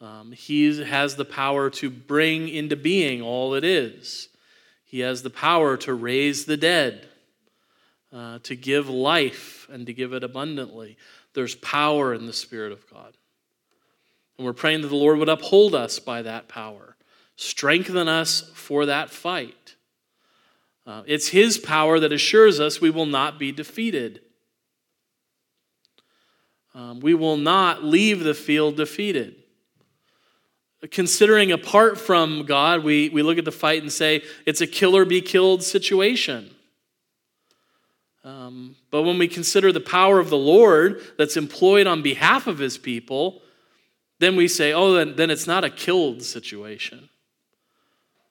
Um, 0.00 0.32
he 0.32 0.82
has 0.82 1.16
the 1.16 1.24
power 1.24 1.70
to 1.70 1.90
bring 1.90 2.48
into 2.48 2.76
being 2.76 3.20
all 3.20 3.54
it 3.54 3.64
is. 3.64 4.28
He 4.84 5.00
has 5.00 5.22
the 5.22 5.30
power 5.30 5.76
to 5.78 5.92
raise 5.92 6.46
the 6.46 6.56
dead, 6.56 7.09
uh, 8.12 8.40
to 8.42 8.56
give 8.56 8.88
life, 8.88 9.68
and 9.70 9.86
to 9.86 9.92
give 9.92 10.12
it 10.12 10.24
abundantly. 10.24 10.96
There's 11.34 11.54
power 11.54 12.12
in 12.12 12.26
the 12.26 12.32
Spirit 12.32 12.72
of 12.72 12.88
God. 12.90 13.16
And 14.36 14.46
we're 14.46 14.52
praying 14.52 14.82
that 14.82 14.88
the 14.88 14.96
Lord 14.96 15.18
would 15.18 15.28
uphold 15.28 15.74
us 15.74 15.98
by 15.98 16.22
that 16.22 16.48
power, 16.48 16.96
strengthen 17.36 18.08
us 18.08 18.50
for 18.54 18.86
that 18.86 19.10
fight. 19.10 19.76
Uh, 20.86 21.02
it's 21.06 21.28
His 21.28 21.58
power 21.58 22.00
that 22.00 22.12
assures 22.12 22.58
us 22.58 22.80
we 22.80 22.90
will 22.90 23.06
not 23.06 23.38
be 23.38 23.52
defeated. 23.52 24.22
Um, 26.74 27.00
we 27.00 27.14
will 27.14 27.36
not 27.36 27.84
leave 27.84 28.20
the 28.20 28.34
field 28.34 28.76
defeated. 28.76 29.36
Considering 30.90 31.52
apart 31.52 31.98
from 31.98 32.44
God, 32.46 32.82
we, 32.82 33.10
we 33.10 33.22
look 33.22 33.36
at 33.36 33.44
the 33.44 33.52
fight 33.52 33.82
and 33.82 33.92
say 33.92 34.22
it's 34.46 34.62
a 34.62 34.66
kill 34.66 34.96
or 34.96 35.04
be 35.04 35.20
killed 35.20 35.62
situation. 35.62 36.50
Um, 38.22 38.76
but 38.90 39.02
when 39.02 39.18
we 39.18 39.28
consider 39.28 39.72
the 39.72 39.80
power 39.80 40.18
of 40.18 40.28
the 40.28 40.36
Lord 40.36 41.00
that's 41.16 41.36
employed 41.36 41.86
on 41.86 42.02
behalf 42.02 42.46
of 42.46 42.58
his 42.58 42.76
people, 42.76 43.40
then 44.18 44.36
we 44.36 44.46
say, 44.46 44.72
oh, 44.72 44.92
then, 44.92 45.16
then 45.16 45.30
it's 45.30 45.46
not 45.46 45.64
a 45.64 45.70
killed 45.70 46.22
situation. 46.22 47.08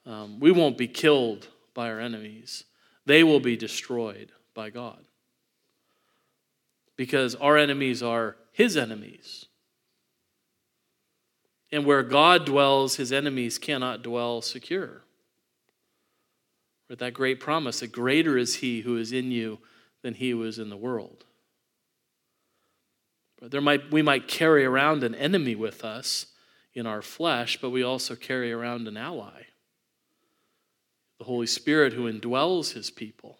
Um, 0.05 0.39
we 0.39 0.51
won't 0.51 0.77
be 0.77 0.87
killed 0.87 1.47
by 1.73 1.89
our 1.89 1.99
enemies, 1.99 2.65
they 3.05 3.23
will 3.23 3.39
be 3.39 3.55
destroyed 3.55 4.31
by 4.53 4.69
God. 4.69 4.99
Because 6.95 7.35
our 7.35 7.57
enemies 7.57 8.03
are 8.03 8.35
his 8.51 8.75
enemies. 8.75 9.45
And 11.71 11.85
where 11.85 12.03
God 12.03 12.45
dwells, 12.45 12.95
his 12.95 13.13
enemies 13.13 13.57
cannot 13.57 14.03
dwell 14.03 14.41
secure. 14.41 15.03
With 16.89 16.99
that 16.99 17.13
great 17.13 17.39
promise, 17.39 17.79
that 17.79 17.91
greater 17.91 18.37
is 18.37 18.55
he 18.55 18.81
who 18.81 18.97
is 18.97 19.13
in 19.13 19.31
you 19.31 19.59
than 20.01 20.13
he 20.13 20.31
is 20.31 20.59
in 20.59 20.69
the 20.69 20.77
world. 20.77 21.25
There 23.41 23.61
might, 23.61 23.91
we 23.91 24.01
might 24.01 24.27
carry 24.27 24.65
around 24.65 25.03
an 25.03 25.15
enemy 25.15 25.55
with 25.55 25.83
us 25.85 26.27
in 26.73 26.85
our 26.85 27.01
flesh, 27.01 27.59
but 27.61 27.69
we 27.69 27.83
also 27.83 28.15
carry 28.15 28.51
around 28.51 28.87
an 28.87 28.97
ally 28.97 29.43
the 31.19 31.25
Holy 31.25 31.47
Spirit 31.47 31.93
who 31.93 32.11
indwells 32.11 32.73
his 32.73 32.89
people. 32.89 33.39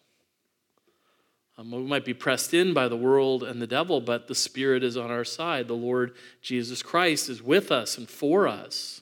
Um, 1.58 1.72
we 1.72 1.80
might 1.80 2.06
be 2.06 2.14
pressed 2.14 2.54
in 2.54 2.74
by 2.74 2.88
the 2.88 2.98
world 2.98 3.42
and 3.42 3.62
the 3.62 3.68
devil, 3.68 4.02
but 4.02 4.28
the 4.28 4.36
Spirit 4.36 4.84
is 4.84 4.96
on 4.96 5.10
our 5.10 5.24
side. 5.24 5.68
The 5.68 5.74
Lord 5.74 6.16
Jesus 6.42 6.84
Christ 6.84 7.30
is 7.30 7.42
with 7.42 7.72
us 7.72 7.98
and 7.98 8.08
for 8.08 8.48
us. 8.48 9.02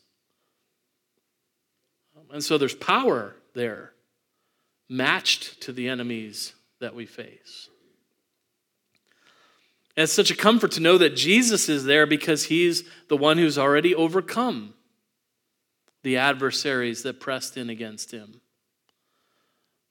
Um, 2.15 2.26
and 2.32 2.43
so 2.43 2.58
there's 2.58 2.76
power 2.76 3.36
there, 3.54 3.93
matched 4.89 5.62
to 5.62 5.72
the 5.72 5.88
enemies 5.88 6.54
that 6.80 6.96
we 6.96 7.06
face. 7.06 7.70
And 9.96 10.04
it's 10.04 10.13
such 10.13 10.30
a 10.30 10.36
comfort 10.36 10.72
to 10.74 10.80
know 10.80 10.98
that 11.00 11.16
Jesus 11.16 11.70
is 11.70 11.86
there 11.86 12.06
because 12.06 12.46
he's 12.46 12.84
the 13.10 13.18
one 13.18 13.38
who's 13.38 13.58
already 13.58 13.96
overcome 13.96 14.76
the 16.04 16.18
adversaries 16.18 17.04
that 17.04 17.20
pressed 17.20 17.58
in 17.58 17.70
against 17.70 18.12
him. 18.12 18.42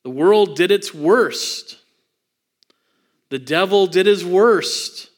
The 0.05 0.11
world 0.11 0.55
did 0.55 0.71
its 0.71 0.95
worst. 0.95 1.79
The 3.31 3.41
devil 3.41 3.89
did 3.89 4.07
his 4.07 4.25
worst. 4.25 5.11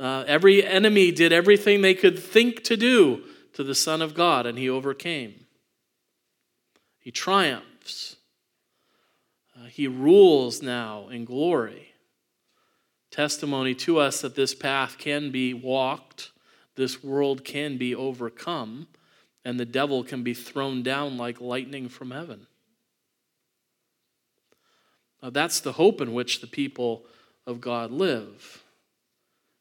Uh, 0.00 0.24
every 0.26 0.66
enemy 0.66 1.12
did 1.12 1.32
everything 1.32 1.80
they 1.80 1.94
could 1.94 2.18
think 2.18 2.64
to 2.64 2.76
do 2.76 3.22
to 3.52 3.62
the 3.62 3.74
Son 3.74 4.02
of 4.02 4.14
God, 4.14 4.46
and 4.46 4.58
he 4.58 4.68
overcame. 4.68 5.46
He 6.98 7.12
triumphs. 7.12 8.16
Uh, 9.62 9.66
he 9.66 9.86
rules 9.86 10.62
now 10.62 11.08
in 11.08 11.24
glory. 11.24 11.92
Testimony 13.10 13.74
to 13.74 13.98
us 13.98 14.22
that 14.22 14.34
this 14.34 14.54
path 14.54 14.98
can 14.98 15.30
be 15.30 15.52
walked, 15.52 16.30
this 16.76 17.04
world 17.04 17.44
can 17.44 17.76
be 17.76 17.94
overcome, 17.94 18.88
and 19.44 19.60
the 19.60 19.66
devil 19.66 20.02
can 20.02 20.22
be 20.22 20.34
thrown 20.34 20.82
down 20.82 21.18
like 21.18 21.40
lightning 21.40 21.88
from 21.88 22.10
heaven. 22.10 22.46
That's 25.22 25.60
the 25.60 25.72
hope 25.72 26.00
in 26.00 26.14
which 26.14 26.40
the 26.40 26.48
people 26.48 27.04
of 27.46 27.60
God 27.60 27.92
live. 27.92 28.64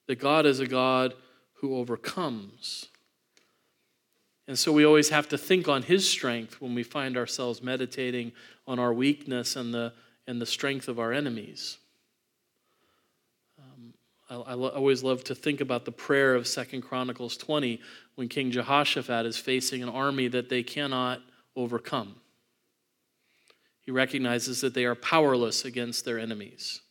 That 0.08 0.18
God 0.18 0.46
is 0.48 0.60
a 0.60 0.66
God 0.66 1.14
who 1.56 1.76
overcomes. 1.76 2.88
And 4.52 4.60
so 4.60 4.74
we 4.74 4.86
always 4.86 5.08
have 5.08 5.30
to 5.30 5.38
think 5.38 5.70
on 5.70 5.82
his 5.82 6.06
strength 6.06 6.60
when 6.60 6.76
we 6.76 6.84
find 6.84 7.16
ourselves 7.16 7.64
meditating 7.64 8.34
on 8.68 8.80
our 8.80 8.94
weakness 8.94 9.56
and 9.56 9.74
the, 9.74 9.94
and 10.28 10.42
the 10.42 10.46
strength 10.46 10.90
of 10.90 11.00
our 11.00 11.14
enemies. 11.14 11.78
Um, 13.58 13.94
I, 14.30 14.52
I 14.52 14.54
lo- 14.56 14.68
always 14.68 15.04
love 15.04 15.24
to 15.24 15.36
think 15.36 15.62
about 15.62 15.86
the 15.86 15.94
prayer 15.94 16.36
of 16.36 16.48
Second 16.48 16.82
Chronicles 16.82 17.38
20 17.38 17.80
when 18.16 18.28
King 18.28 18.52
Jehoshaphat 18.52 19.26
is 19.26 19.38
facing 19.38 19.84
an 19.84 19.88
army 19.88 20.28
that 20.28 20.50
they 20.50 20.64
cannot 20.64 21.22
overcome. 21.56 22.18
He 23.80 23.92
recognizes 23.92 24.60
that 24.60 24.74
they 24.74 24.84
are 24.84 24.96
powerless 24.96 25.64
against 25.64 26.04
their 26.04 26.20
enemies. 26.20 26.82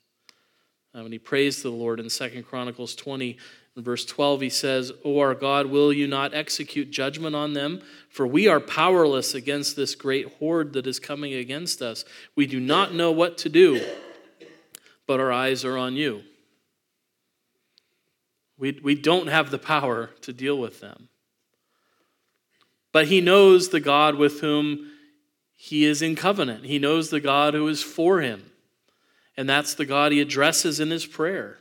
Uh, 0.95 1.03
when 1.03 1.13
he 1.13 1.19
prays 1.19 1.57
to 1.57 1.65
the 1.65 1.77
Lord 1.77 2.01
in 2.01 2.09
2 2.09 2.43
Chronicles 2.43 2.95
20, 2.95 3.37
In 3.77 3.85
verse 3.85 4.05
12, 4.05 4.41
he 4.41 4.51
says, 4.51 4.93
O 5.05 5.21
our 5.21 5.35
God, 5.35 5.67
will 5.67 5.93
you 5.93 6.07
not 6.07 6.35
execute 6.35 6.91
judgment 6.91 7.37
on 7.37 7.53
them? 7.53 7.81
For 8.09 8.27
we 8.27 8.49
are 8.49 8.61
powerless 8.61 9.35
against 9.35 9.77
this 9.77 9.95
great 9.95 10.35
horde 10.39 10.73
that 10.73 10.87
is 10.87 10.99
coming 10.99 11.35
against 11.35 11.81
us. 11.81 12.05
We 12.35 12.47
do 12.47 12.59
not 12.59 12.95
know 12.95 13.13
what 13.13 13.39
to 13.39 13.49
do, 13.49 13.85
but 15.07 15.21
our 15.21 15.33
eyes 15.33 15.65
are 15.65 15.79
on 15.79 15.95
you. 15.95 16.23
We, 18.59 18.79
we 18.83 18.95
don't 18.95 19.29
have 19.29 19.51
the 19.51 19.59
power 19.59 20.11
to 20.23 20.33
deal 20.33 20.59
with 20.59 20.81
them. 20.81 21.09
But 22.93 23.07
he 23.07 23.21
knows 23.21 23.69
the 23.69 23.81
God 23.81 24.17
with 24.17 24.41
whom 24.41 24.91
he 25.57 25.85
is 25.85 26.03
in 26.03 26.17
covenant. 26.17 26.67
He 26.67 26.79
knows 26.79 27.11
the 27.11 27.21
God 27.21 27.55
who 27.55 27.69
is 27.69 27.83
for 27.83 28.21
him. 28.21 28.51
And 29.37 29.49
that's 29.49 29.75
the 29.75 29.87
God 29.87 30.13
he 30.13 30.21
addresses 30.21 30.81
in 30.81 30.91
his 30.91 31.07
prayer. 31.07 31.60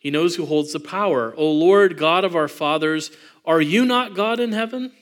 He 0.00 0.10
knows 0.10 0.34
who 0.34 0.46
holds 0.46 0.72
the 0.72 0.80
power. 0.80 1.34
O 1.36 1.48
Lord 1.48 1.98
God 1.98 2.24
of 2.24 2.34
our 2.34 2.48
fathers, 2.48 3.10
are 3.44 3.60
you 3.60 3.84
not 3.84 4.14
God 4.14 4.40
in 4.40 4.52
heaven? 4.52 4.92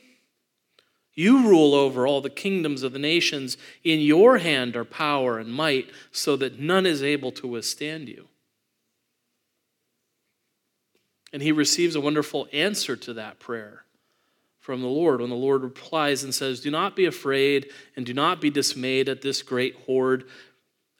You 1.14 1.48
rule 1.48 1.74
over 1.74 2.06
all 2.06 2.20
the 2.20 2.28
kingdoms 2.28 2.82
of 2.82 2.92
the 2.92 2.98
nations. 2.98 3.56
In 3.84 4.00
your 4.00 4.38
hand 4.38 4.76
are 4.76 4.84
power 4.84 5.38
and 5.38 5.52
might, 5.52 5.90
so 6.10 6.36
that 6.36 6.58
none 6.58 6.84
is 6.84 7.02
able 7.02 7.32
to 7.32 7.46
withstand 7.46 8.08
you. 8.08 8.26
And 11.32 11.42
he 11.42 11.52
receives 11.52 11.94
a 11.94 12.00
wonderful 12.00 12.48
answer 12.52 12.96
to 12.96 13.14
that 13.14 13.38
prayer 13.38 13.84
from 14.58 14.80
the 14.80 14.86
Lord 14.86 15.20
when 15.20 15.30
the 15.30 15.36
Lord 15.36 15.62
replies 15.62 16.24
and 16.24 16.34
says, 16.34 16.60
Do 16.60 16.70
not 16.70 16.96
be 16.96 17.06
afraid 17.06 17.70
and 17.96 18.04
do 18.04 18.12
not 18.12 18.40
be 18.40 18.50
dismayed 18.50 19.08
at 19.08 19.22
this 19.22 19.42
great 19.42 19.76
horde, 19.86 20.24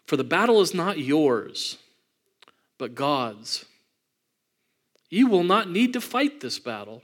for 0.07 0.17
the 0.17 0.25
battle 0.25 0.61
is 0.61 0.73
not 0.73 0.99
yours, 0.99 1.79
but 2.79 2.95
God's. 2.95 3.67
You 5.11 5.27
will 5.27 5.45
not 5.45 5.71
need 5.71 5.93
to 5.95 6.01
fight 6.01 6.41
this 6.41 6.59
battle. 6.59 7.03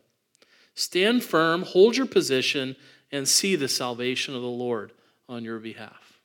Stand 0.74 1.22
firm, 1.22 1.62
hold 1.62 1.96
your 1.96 2.06
position, 2.06 2.76
and 3.12 3.28
see 3.28 3.56
the 3.56 3.68
salvation 3.68 4.34
of 4.34 4.42
the 4.42 4.48
Lord 4.48 4.92
on 5.28 5.44
your 5.44 5.58
behalf. 5.58 6.20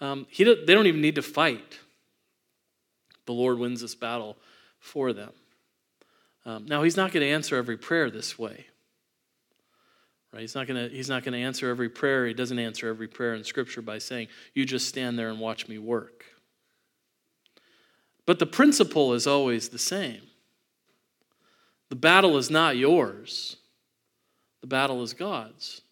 Um, 0.00 0.26
he, 0.30 0.44
they 0.44 0.74
don't 0.74 0.86
even 0.86 1.00
need 1.02 1.16
to 1.16 1.22
fight. 1.22 1.78
The 3.26 3.32
Lord 3.32 3.58
wins 3.58 3.82
this 3.82 3.94
battle 3.94 4.36
for 4.78 5.12
them. 5.12 5.32
Um, 6.46 6.64
now, 6.66 6.82
He's 6.82 6.96
not 6.96 7.12
going 7.12 7.26
to 7.26 7.30
answer 7.30 7.56
every 7.56 7.76
prayer 7.76 8.10
this 8.10 8.38
way. 8.38 8.66
Right? 10.32 10.40
He's 10.40 10.54
not 10.54 10.66
going 10.66 10.88
to 10.88 10.94
he's 10.94 11.08
not 11.08 11.24
going 11.24 11.32
to 11.32 11.40
answer 11.40 11.68
every 11.68 11.88
prayer. 11.88 12.26
He 12.26 12.34
doesn't 12.34 12.58
answer 12.58 12.88
every 12.88 13.08
prayer 13.08 13.34
in 13.34 13.42
Scripture 13.42 13.82
by 13.82 13.98
saying, 13.98 14.28
"You 14.54 14.64
just 14.64 14.88
stand 14.88 15.18
there 15.18 15.28
and 15.28 15.40
watch 15.40 15.68
me 15.68 15.78
work." 15.78 16.24
But 18.26 18.38
the 18.38 18.46
principle 18.46 19.14
is 19.14 19.26
always 19.26 19.68
the 19.68 19.78
same. 19.78 20.22
The 21.88 21.96
battle 21.96 22.36
is 22.36 22.50
not 22.50 22.76
yours, 22.76 23.56
the 24.60 24.66
battle 24.66 25.02
is 25.02 25.12
God's. 25.12 25.82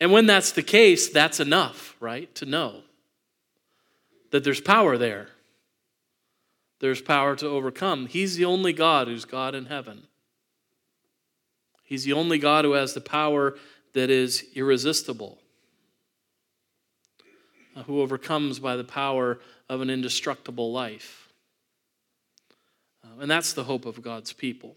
And 0.00 0.10
when 0.10 0.26
that's 0.26 0.50
the 0.50 0.64
case, 0.64 1.10
that's 1.10 1.38
enough, 1.38 1.96
right? 2.00 2.34
To 2.34 2.46
know 2.46 2.80
that 4.32 4.42
there's 4.42 4.60
power 4.60 4.98
there. 4.98 5.28
There's 6.80 7.00
power 7.00 7.36
to 7.36 7.46
overcome. 7.46 8.06
He's 8.06 8.34
the 8.34 8.44
only 8.44 8.72
God 8.72 9.06
who's 9.06 9.24
God 9.24 9.54
in 9.54 9.66
heaven. 9.66 10.08
He's 11.84 12.02
the 12.02 12.14
only 12.14 12.38
God 12.38 12.64
who 12.64 12.72
has 12.72 12.94
the 12.94 13.00
power 13.00 13.54
that 13.92 14.10
is 14.10 14.44
irresistible, 14.54 15.38
who 17.86 18.00
overcomes 18.00 18.58
by 18.58 18.76
the 18.76 18.84
power 18.84 19.38
of 19.68 19.80
an 19.80 19.90
indestructible 19.90 20.72
life. 20.72 21.28
Uh, 23.04 23.22
and 23.22 23.30
that's 23.30 23.52
the 23.52 23.64
hope 23.64 23.86
of 23.86 24.02
God's 24.02 24.32
people. 24.32 24.76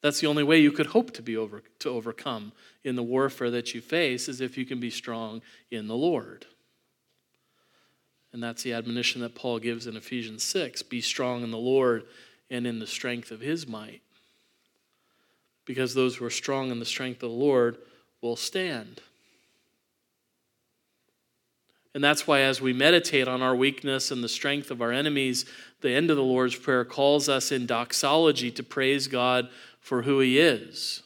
That's 0.00 0.20
the 0.20 0.26
only 0.26 0.42
way 0.42 0.60
you 0.60 0.70
could 0.70 0.86
hope 0.86 1.12
to 1.14 1.22
be 1.22 1.36
over, 1.36 1.62
to 1.80 1.88
overcome 1.88 2.52
in 2.84 2.94
the 2.94 3.02
warfare 3.02 3.50
that 3.50 3.74
you 3.74 3.80
face 3.80 4.28
is 4.28 4.40
if 4.40 4.58
you 4.58 4.66
can 4.66 4.78
be 4.78 4.90
strong 4.90 5.40
in 5.70 5.88
the 5.88 5.96
Lord. 5.96 6.46
And 8.32 8.42
that's 8.42 8.62
the 8.62 8.74
admonition 8.74 9.20
that 9.22 9.34
Paul 9.34 9.60
gives 9.60 9.86
in 9.86 9.96
Ephesians 9.96 10.42
6 10.42 10.82
be 10.82 11.00
strong 11.00 11.42
in 11.42 11.50
the 11.50 11.56
Lord 11.56 12.04
and 12.50 12.66
in 12.66 12.80
the 12.80 12.86
strength 12.86 13.30
of 13.30 13.40
his 13.40 13.66
might. 13.66 14.02
Because 15.64 15.94
those 15.94 16.16
who 16.16 16.26
are 16.26 16.30
strong 16.30 16.70
in 16.70 16.80
the 16.80 16.84
strength 16.84 17.22
of 17.22 17.30
the 17.30 17.36
Lord 17.36 17.78
will 18.20 18.36
stand. 18.36 19.00
And 21.94 22.02
that's 22.02 22.26
why, 22.26 22.40
as 22.40 22.60
we 22.60 22.72
meditate 22.72 23.28
on 23.28 23.40
our 23.40 23.54
weakness 23.54 24.10
and 24.10 24.22
the 24.22 24.28
strength 24.28 24.72
of 24.72 24.82
our 24.82 24.90
enemies, 24.90 25.46
the 25.80 25.92
end 25.92 26.10
of 26.10 26.16
the 26.16 26.24
Lord's 26.24 26.56
Prayer 26.56 26.84
calls 26.84 27.28
us 27.28 27.52
in 27.52 27.66
doxology 27.66 28.50
to 28.50 28.64
praise 28.64 29.06
God 29.06 29.48
for 29.78 30.02
who 30.02 30.18
He 30.18 30.40
is 30.40 31.04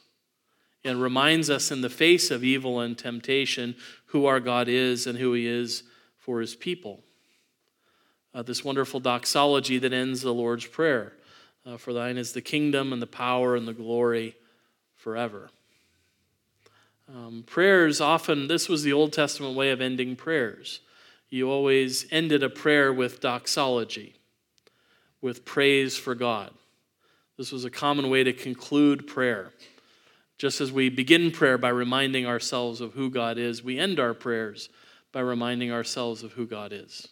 and 0.85 1.03
reminds 1.03 1.51
us 1.51 1.71
in 1.71 1.83
the 1.83 1.91
face 1.91 2.31
of 2.31 2.43
evil 2.43 2.81
and 2.81 2.97
temptation 2.97 3.77
who 4.07 4.25
our 4.25 4.41
God 4.41 4.69
is 4.69 5.07
and 5.07 5.19
who 5.19 5.35
He 5.35 5.47
is 5.47 5.83
for 6.17 6.41
His 6.41 6.55
people. 6.55 7.05
Uh, 8.33 8.43
this 8.43 8.65
wonderful 8.65 9.01
doxology 9.01 9.79
that 9.79 9.93
ends 9.93 10.23
the 10.23 10.33
Lord's 10.33 10.67
Prayer 10.67 11.13
uh, 11.67 11.77
For 11.77 11.93
thine 11.93 12.17
is 12.17 12.33
the 12.33 12.41
kingdom 12.41 12.93
and 12.93 13.03
the 13.03 13.07
power 13.07 13.57
and 13.57 13.69
the 13.69 13.75
glory 13.75 14.37
forever. 14.97 15.51
Um, 17.09 17.43
prayers 17.47 18.03
often, 18.03 18.49
this 18.49 18.69
was 18.69 18.83
the 18.83 18.93
Old 18.93 19.15
Testament 19.15 19.57
way 19.57 19.71
of 19.71 19.81
ending 19.81 20.15
prayers. 20.15 20.81
You 21.31 21.51
always 21.51 22.07
ended 22.11 22.43
a 22.43 22.51
prayer 22.51 22.93
with 22.93 23.21
doxology, 23.21 24.17
with 25.23 25.47
praise 25.47 25.97
for 25.97 26.15
God. 26.15 26.53
This 27.39 27.51
was 27.51 27.65
a 27.65 27.71
common 27.71 28.11
way 28.11 28.25
to 28.25 28.33
conclude 28.33 29.07
prayer. 29.07 29.53
Just 30.37 30.61
as 30.61 30.71
we 30.71 30.89
begin 30.91 31.31
prayer 31.31 31.57
by 31.57 31.71
reminding 31.71 32.27
ourselves 32.27 32.81
of 32.81 32.93
who 32.93 33.11
God 33.11 33.39
is, 33.39 33.63
we 33.65 33.79
end 33.79 33.99
our 33.99 34.15
prayers 34.15 34.69
by 35.11 35.21
reminding 35.21 35.73
ourselves 35.73 36.23
of 36.23 36.33
who 36.33 36.47
God 36.47 36.73
is. 36.73 37.09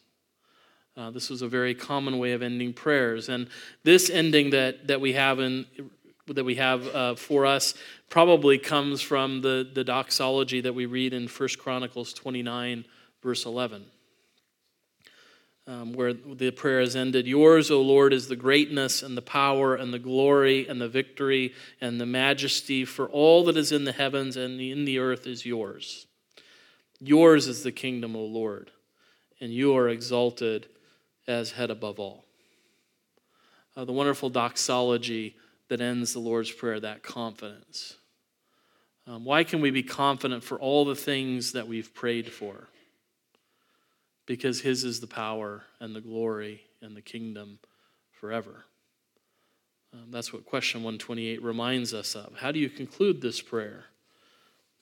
Uh, 0.96 1.10
this 1.10 1.28
was 1.28 1.42
a 1.42 1.48
very 1.48 1.74
common 1.74 2.18
way 2.18 2.32
of 2.32 2.42
ending 2.42 2.72
prayers. 2.72 3.28
And 3.28 3.48
this 3.82 4.08
ending 4.08 4.50
that, 4.50 4.86
that 4.86 5.00
we 5.00 5.12
have 5.14 5.40
in 5.40 5.66
that 6.34 6.44
we 6.44 6.56
have 6.56 6.86
uh, 6.88 7.14
for 7.14 7.46
us 7.46 7.74
probably 8.10 8.58
comes 8.58 9.00
from 9.00 9.42
the, 9.42 9.68
the 9.72 9.84
doxology 9.84 10.60
that 10.60 10.74
we 10.74 10.86
read 10.86 11.12
in 11.12 11.28
1 11.28 11.48
Chronicles 11.58 12.12
29, 12.12 12.84
verse 13.22 13.46
11, 13.46 13.84
um, 15.68 15.92
where 15.92 16.12
the 16.12 16.50
prayer 16.50 16.80
is 16.80 16.96
ended 16.96 17.26
Yours, 17.26 17.70
O 17.70 17.80
Lord, 17.80 18.12
is 18.12 18.26
the 18.26 18.36
greatness 18.36 19.02
and 19.02 19.16
the 19.16 19.22
power 19.22 19.76
and 19.76 19.94
the 19.94 20.00
glory 20.00 20.66
and 20.66 20.80
the 20.80 20.88
victory 20.88 21.54
and 21.80 22.00
the 22.00 22.06
majesty, 22.06 22.84
for 22.84 23.06
all 23.06 23.44
that 23.44 23.56
is 23.56 23.70
in 23.70 23.84
the 23.84 23.92
heavens 23.92 24.36
and 24.36 24.60
in 24.60 24.84
the 24.84 24.98
earth 24.98 25.26
is 25.26 25.46
yours. 25.46 26.06
Yours 27.00 27.46
is 27.46 27.62
the 27.62 27.72
kingdom, 27.72 28.16
O 28.16 28.24
Lord, 28.24 28.72
and 29.40 29.52
you 29.52 29.76
are 29.76 29.88
exalted 29.88 30.66
as 31.28 31.52
head 31.52 31.70
above 31.70 32.00
all. 32.00 32.24
Uh, 33.76 33.84
the 33.84 33.92
wonderful 33.92 34.30
doxology 34.30 35.36
that 35.68 35.80
ends 35.80 36.12
the 36.12 36.20
Lord's 36.20 36.50
Prayer, 36.50 36.80
that 36.80 37.02
confidence. 37.02 37.96
Um, 39.06 39.24
why 39.24 39.44
can 39.44 39.60
we 39.60 39.70
be 39.70 39.82
confident 39.82 40.42
for 40.42 40.58
all 40.58 40.84
the 40.84 40.96
things 40.96 41.52
that 41.52 41.68
we've 41.68 41.94
prayed 41.94 42.32
for? 42.32 42.68
Because 44.26 44.60
His 44.60 44.84
is 44.84 45.00
the 45.00 45.06
power 45.06 45.64
and 45.80 45.94
the 45.94 46.00
glory 46.00 46.62
and 46.82 46.96
the 46.96 47.02
kingdom 47.02 47.58
forever. 48.12 48.64
Um, 49.92 50.10
that's 50.10 50.32
what 50.32 50.44
question 50.44 50.80
128 50.80 51.42
reminds 51.42 51.94
us 51.94 52.16
of. 52.16 52.34
How 52.38 52.50
do 52.50 52.58
you 52.58 52.68
conclude 52.68 53.20
this 53.20 53.40
prayer? 53.40 53.84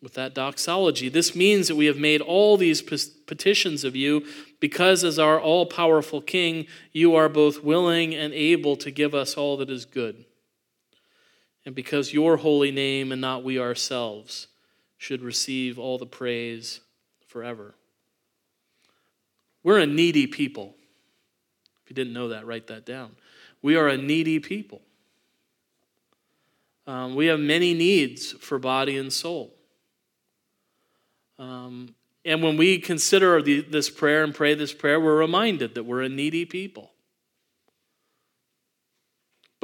With 0.00 0.14
that 0.14 0.34
doxology, 0.34 1.08
this 1.08 1.34
means 1.34 1.68
that 1.68 1.76
we 1.76 1.86
have 1.86 1.96
made 1.96 2.20
all 2.20 2.58
these 2.58 2.82
petitions 2.82 3.84
of 3.84 3.96
you 3.96 4.26
because, 4.60 5.02
as 5.02 5.18
our 5.18 5.40
all 5.40 5.64
powerful 5.64 6.20
King, 6.20 6.66
you 6.92 7.14
are 7.14 7.30
both 7.30 7.64
willing 7.64 8.14
and 8.14 8.34
able 8.34 8.76
to 8.76 8.90
give 8.90 9.14
us 9.14 9.34
all 9.34 9.56
that 9.58 9.70
is 9.70 9.86
good 9.86 10.26
and 11.66 11.74
because 11.74 12.12
your 12.12 12.36
holy 12.36 12.70
name 12.70 13.12
and 13.12 13.20
not 13.20 13.42
we 13.42 13.58
ourselves 13.58 14.48
should 14.98 15.22
receive 15.22 15.78
all 15.78 15.98
the 15.98 16.06
praise 16.06 16.80
forever. 17.26 17.74
We're 19.62 19.78
a 19.78 19.86
needy 19.86 20.26
people. 20.26 20.74
If 21.84 21.90
you 21.90 21.94
didn't 21.94 22.12
know 22.12 22.28
that, 22.28 22.46
write 22.46 22.66
that 22.68 22.86
down. 22.86 23.16
We 23.62 23.76
are 23.76 23.88
a 23.88 23.96
needy 23.96 24.40
people. 24.40 24.82
Um, 26.86 27.14
we 27.14 27.26
have 27.26 27.40
many 27.40 27.72
needs 27.72 28.32
for 28.32 28.58
body 28.58 28.96
and 28.98 29.12
soul. 29.12 29.54
Um, 31.38 31.94
and 32.24 32.42
when 32.42 32.56
we 32.56 32.78
consider 32.78 33.40
the, 33.42 33.60
this 33.62 33.90
prayer 33.90 34.22
and 34.22 34.34
pray 34.34 34.54
this 34.54 34.72
prayer, 34.72 35.00
we're 35.00 35.18
reminded 35.18 35.74
that 35.74 35.84
we're 35.84 36.02
a 36.02 36.08
needy 36.08 36.44
people. 36.44 36.92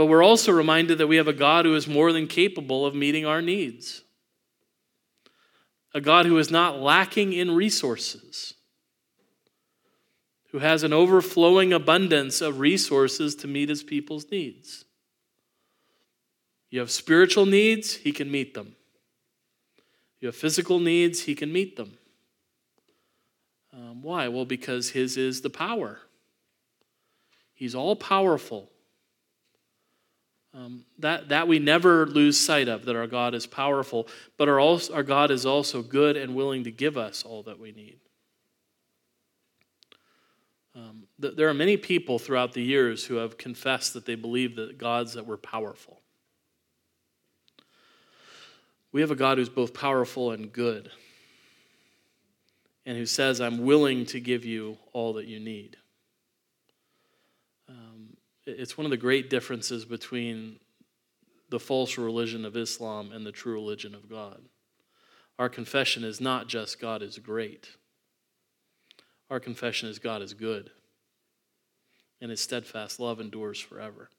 But 0.00 0.06
we're 0.06 0.24
also 0.24 0.50
reminded 0.50 0.96
that 0.96 1.08
we 1.08 1.16
have 1.16 1.28
a 1.28 1.34
God 1.34 1.66
who 1.66 1.74
is 1.74 1.86
more 1.86 2.10
than 2.10 2.26
capable 2.26 2.86
of 2.86 2.94
meeting 2.94 3.26
our 3.26 3.42
needs, 3.42 4.00
a 5.92 6.00
God 6.00 6.24
who 6.24 6.38
is 6.38 6.50
not 6.50 6.80
lacking 6.80 7.34
in 7.34 7.50
resources, 7.50 8.54
who 10.52 10.60
has 10.60 10.84
an 10.84 10.94
overflowing 10.94 11.74
abundance 11.74 12.40
of 12.40 12.60
resources 12.60 13.34
to 13.34 13.46
meet 13.46 13.68
his 13.68 13.82
people's 13.82 14.30
needs. 14.30 14.86
You 16.70 16.80
have 16.80 16.90
spiritual 16.90 17.44
needs, 17.44 17.96
he 17.96 18.10
can 18.10 18.30
meet 18.30 18.54
them. 18.54 18.76
You 20.18 20.28
have 20.28 20.34
physical 20.34 20.78
needs, 20.78 21.24
he 21.24 21.34
can 21.34 21.52
meet 21.52 21.76
them. 21.76 21.98
Um, 23.74 24.00
why? 24.00 24.28
Well, 24.28 24.46
because 24.46 24.88
his 24.88 25.18
is 25.18 25.42
the 25.42 25.50
power. 25.50 25.98
He's 27.52 27.74
all 27.74 27.96
powerful. 27.96 28.69
Um, 30.52 30.84
that, 30.98 31.28
that 31.28 31.46
we 31.46 31.60
never 31.60 32.06
lose 32.06 32.38
sight 32.38 32.66
of, 32.66 32.84
that 32.86 32.96
our 32.96 33.06
God 33.06 33.34
is 33.34 33.46
powerful, 33.46 34.08
but 34.36 34.48
our, 34.48 34.58
also, 34.58 34.92
our 34.92 35.04
God 35.04 35.30
is 35.30 35.46
also 35.46 35.80
good 35.80 36.16
and 36.16 36.34
willing 36.34 36.64
to 36.64 36.72
give 36.72 36.96
us 36.96 37.22
all 37.22 37.44
that 37.44 37.60
we 37.60 37.70
need. 37.70 38.00
Um, 40.74 41.04
th- 41.20 41.36
there 41.36 41.48
are 41.48 41.54
many 41.54 41.76
people 41.76 42.18
throughout 42.18 42.52
the 42.52 42.62
years 42.62 43.04
who 43.04 43.16
have 43.16 43.38
confessed 43.38 43.94
that 43.94 44.06
they 44.06 44.16
believe 44.16 44.56
that 44.56 44.76
gods 44.76 45.14
that 45.14 45.24
were 45.24 45.36
powerful. 45.36 46.00
We 48.90 49.02
have 49.02 49.12
a 49.12 49.16
God 49.16 49.38
who's 49.38 49.48
both 49.48 49.72
powerful 49.72 50.32
and 50.32 50.52
good, 50.52 50.90
and 52.84 52.98
who 52.98 53.06
says, 53.06 53.40
I'm 53.40 53.64
willing 53.64 54.04
to 54.06 54.18
give 54.18 54.44
you 54.44 54.78
all 54.92 55.12
that 55.12 55.26
you 55.26 55.38
need. 55.38 55.76
It's 58.46 58.76
one 58.76 58.84
of 58.84 58.90
the 58.90 58.96
great 58.96 59.30
differences 59.30 59.84
between 59.84 60.58
the 61.50 61.60
false 61.60 61.98
religion 61.98 62.44
of 62.44 62.56
Islam 62.56 63.12
and 63.12 63.26
the 63.26 63.32
true 63.32 63.52
religion 63.52 63.94
of 63.94 64.08
God. 64.08 64.40
Our 65.38 65.48
confession 65.48 66.04
is 66.04 66.20
not 66.20 66.48
just 66.48 66.80
God 66.80 67.02
is 67.02 67.18
great, 67.18 67.68
our 69.30 69.40
confession 69.40 69.88
is 69.88 69.98
God 69.98 70.22
is 70.22 70.34
good, 70.34 70.70
and 72.20 72.30
his 72.30 72.40
steadfast 72.40 73.00
love 73.00 73.20
endures 73.20 73.58
forever 73.58 74.10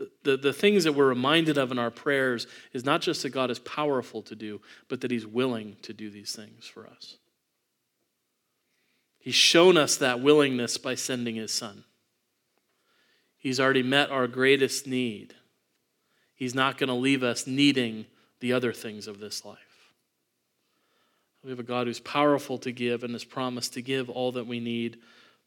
the, 0.00 0.10
the, 0.22 0.36
the 0.38 0.52
things 0.52 0.84
that 0.84 0.94
we're 0.94 1.08
reminded 1.08 1.58
of 1.58 1.70
in 1.70 1.78
our 1.78 1.90
prayers 1.90 2.46
is 2.72 2.84
not 2.84 3.02
just 3.02 3.22
that 3.22 3.30
God 3.30 3.50
is 3.50 3.58
powerful 3.58 4.22
to 4.22 4.34
do, 4.34 4.60
but 4.88 5.02
that 5.02 5.10
He's 5.10 5.26
willing 5.26 5.76
to 5.82 5.92
do 5.92 6.10
these 6.10 6.34
things 6.34 6.66
for 6.66 6.86
us. 6.86 7.18
He's 9.18 9.34
shown 9.34 9.76
us 9.76 9.98
that 9.98 10.20
willingness 10.20 10.78
by 10.78 10.94
sending 10.94 11.36
His 11.36 11.52
Son. 11.52 11.84
He's 13.40 13.58
already 13.58 13.82
met 13.82 14.10
our 14.10 14.28
greatest 14.28 14.86
need. 14.86 15.34
He's 16.36 16.54
not 16.54 16.78
going 16.78 16.88
to 16.88 16.94
leave 16.94 17.24
us 17.24 17.46
needing 17.46 18.06
the 18.38 18.52
other 18.52 18.72
things 18.72 19.08
of 19.08 19.18
this 19.18 19.44
life. 19.44 19.58
We 21.42 21.50
have 21.50 21.58
a 21.58 21.64
God 21.64 21.88
who's 21.88 22.00
powerful 22.00 22.58
to 22.58 22.70
give 22.70 23.02
and 23.02 23.12
has 23.14 23.24
promised 23.24 23.74
to 23.74 23.82
give 23.82 24.08
all 24.08 24.30
that 24.32 24.46
we 24.46 24.60
need 24.60 24.98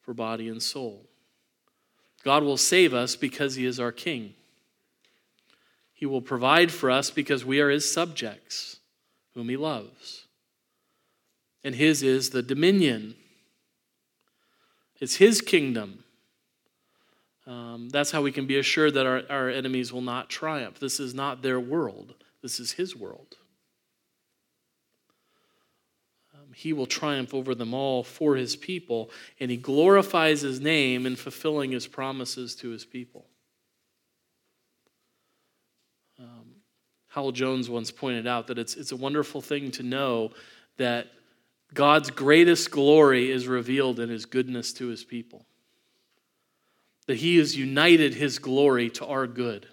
for 0.01 0.13
body 0.13 0.49
and 0.49 0.61
soul. 0.61 1.05
God 2.25 2.43
will 2.43 2.57
save 2.57 2.93
us 2.93 3.15
because 3.15 3.55
He 3.55 3.65
is 3.65 3.79
our 3.79 3.91
King. 3.91 4.33
He 6.03 6.07
will 6.07 6.21
provide 6.21 6.69
for 6.69 6.91
us 6.91 7.09
because 7.09 7.45
we 7.45 7.61
are 7.61 7.69
his 7.69 7.89
subjects, 7.89 8.81
whom 9.35 9.47
he 9.47 9.55
loves. 9.55 10.25
And 11.63 11.75
his 11.75 12.03
is 12.03 12.31
the 12.31 12.41
dominion, 12.43 13.15
it's 14.99 15.15
his 15.15 15.39
kingdom. 15.39 16.03
Um, 17.45 17.89
that's 17.89 18.11
how 18.11 18.21
we 18.21 18.31
can 18.31 18.47
be 18.47 18.57
assured 18.57 18.93
that 18.93 19.05
our, 19.05 19.23
our 19.29 19.49
enemies 19.49 19.91
will 19.91 20.01
not 20.01 20.29
triumph. 20.29 20.79
This 20.79 20.99
is 20.99 21.13
not 21.13 21.41
their 21.41 21.59
world, 21.59 22.15
this 22.41 22.59
is 22.59 22.73
his 22.73 22.95
world. 22.95 23.37
Um, 26.33 26.53
he 26.53 26.71
will 26.71 26.85
triumph 26.85 27.33
over 27.33 27.53
them 27.53 27.73
all 27.73 28.03
for 28.03 28.35
his 28.35 28.55
people, 28.55 29.11
and 29.39 29.51
he 29.51 29.57
glorifies 29.57 30.41
his 30.41 30.61
name 30.61 31.05
in 31.05 31.15
fulfilling 31.15 31.71
his 31.71 31.85
promises 31.85 32.55
to 32.55 32.69
his 32.69 32.85
people. 32.85 33.25
Um, 36.17 36.55
Howell 37.07 37.33
Jones 37.33 37.69
once 37.69 37.91
pointed 37.91 38.25
out 38.25 38.47
that 38.47 38.57
it's, 38.57 38.75
it's 38.75 38.93
a 38.93 38.97
wonderful 38.97 39.41
thing 39.41 39.69
to 39.71 39.83
know 39.83 40.31
that 40.77 41.07
God's 41.73 42.09
greatest 42.09 42.71
glory 42.71 43.31
is 43.31 43.47
revealed 43.47 43.99
in 43.99 44.09
his 44.09 44.25
goodness 44.25 44.71
to 44.73 44.87
his 44.87 45.03
people. 45.03 45.45
That 47.07 47.17
he 47.17 47.37
has 47.37 47.57
united 47.57 48.13
his 48.13 48.39
glory 48.39 48.89
to 48.91 49.05
our 49.05 49.27
good. 49.27 49.67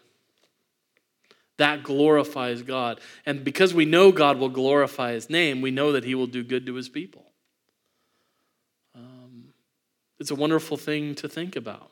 That 1.58 1.82
glorifies 1.82 2.62
God. 2.62 3.00
And 3.26 3.44
because 3.44 3.74
we 3.74 3.84
know 3.84 4.12
God 4.12 4.38
will 4.38 4.48
glorify 4.48 5.12
his 5.12 5.28
name, 5.28 5.60
we 5.60 5.70
know 5.70 5.92
that 5.92 6.04
he 6.04 6.14
will 6.14 6.26
do 6.26 6.42
good 6.42 6.66
to 6.66 6.74
his 6.74 6.88
people. 6.88 7.26
Um, 8.94 9.52
it's 10.18 10.30
a 10.30 10.34
wonderful 10.34 10.76
thing 10.76 11.14
to 11.16 11.28
think 11.28 11.56
about. 11.56 11.90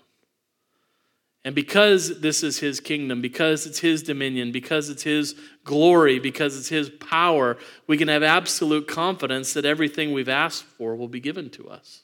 And 1.44 1.54
because 1.54 2.20
this 2.20 2.42
is 2.42 2.58
his 2.58 2.80
kingdom, 2.80 3.22
because 3.22 3.66
it's 3.66 3.78
his 3.78 4.02
dominion, 4.02 4.52
because 4.52 4.88
it's 4.88 5.02
his 5.02 5.34
glory, 5.64 6.18
because 6.18 6.58
it's 6.58 6.68
his 6.68 6.90
power, 6.90 7.56
we 7.86 7.96
can 7.96 8.08
have 8.08 8.22
absolute 8.22 8.88
confidence 8.88 9.54
that 9.54 9.64
everything 9.64 10.12
we've 10.12 10.28
asked 10.28 10.64
for 10.64 10.96
will 10.96 11.08
be 11.08 11.20
given 11.20 11.48
to 11.50 11.68
us. 11.68 12.02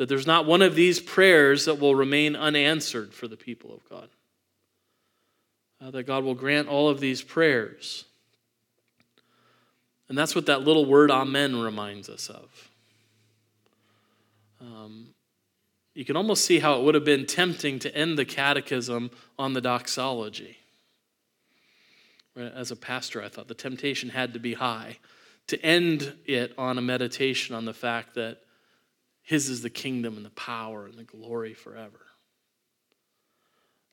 That 0.00 0.08
there's 0.08 0.26
not 0.26 0.46
one 0.46 0.62
of 0.62 0.74
these 0.74 0.98
prayers 0.98 1.66
that 1.66 1.78
will 1.78 1.94
remain 1.94 2.34
unanswered 2.34 3.12
for 3.12 3.28
the 3.28 3.36
people 3.36 3.74
of 3.74 3.86
God. 3.86 4.08
Uh, 5.78 5.90
that 5.90 6.04
God 6.04 6.24
will 6.24 6.34
grant 6.34 6.68
all 6.68 6.88
of 6.88 7.00
these 7.00 7.20
prayers. 7.20 8.06
And 10.08 10.16
that's 10.16 10.34
what 10.34 10.46
that 10.46 10.62
little 10.62 10.86
word 10.86 11.10
amen 11.10 11.60
reminds 11.60 12.08
us 12.08 12.30
of. 12.30 12.70
Um, 14.62 15.08
you 15.92 16.06
can 16.06 16.16
almost 16.16 16.46
see 16.46 16.60
how 16.60 16.80
it 16.80 16.84
would 16.84 16.94
have 16.94 17.04
been 17.04 17.26
tempting 17.26 17.78
to 17.80 17.94
end 17.94 18.16
the 18.16 18.24
catechism 18.24 19.10
on 19.38 19.52
the 19.52 19.60
doxology. 19.60 20.56
As 22.34 22.70
a 22.70 22.76
pastor, 22.76 23.22
I 23.22 23.28
thought 23.28 23.48
the 23.48 23.54
temptation 23.54 24.08
had 24.08 24.32
to 24.32 24.38
be 24.38 24.54
high 24.54 24.96
to 25.48 25.62
end 25.62 26.14
it 26.24 26.54
on 26.56 26.78
a 26.78 26.80
meditation 26.80 27.54
on 27.54 27.66
the 27.66 27.74
fact 27.74 28.14
that 28.14 28.38
His 29.30 29.48
is 29.48 29.62
the 29.62 29.70
kingdom 29.70 30.16
and 30.16 30.26
the 30.26 30.30
power 30.30 30.86
and 30.86 30.94
the 30.94 31.04
glory 31.04 31.54
forever. 31.54 32.00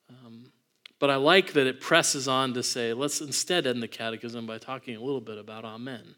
Um, 0.10 0.52
but 0.98 1.12
I 1.12 1.18
like 1.18 1.54
that 1.54 1.68
it 1.68 1.80
presses 1.80 2.28
on 2.28 2.56
to 2.56 2.64
say, 2.64 2.92
let's 2.92 3.22
instead 3.22 3.68
end 3.68 3.84
the 3.84 3.88
catechism 3.88 4.48
by 4.48 4.58
talking 4.58 4.96
a 4.96 5.00
little 5.00 5.22
bit 5.22 5.38
about 5.38 5.64
Amen. 5.64 6.16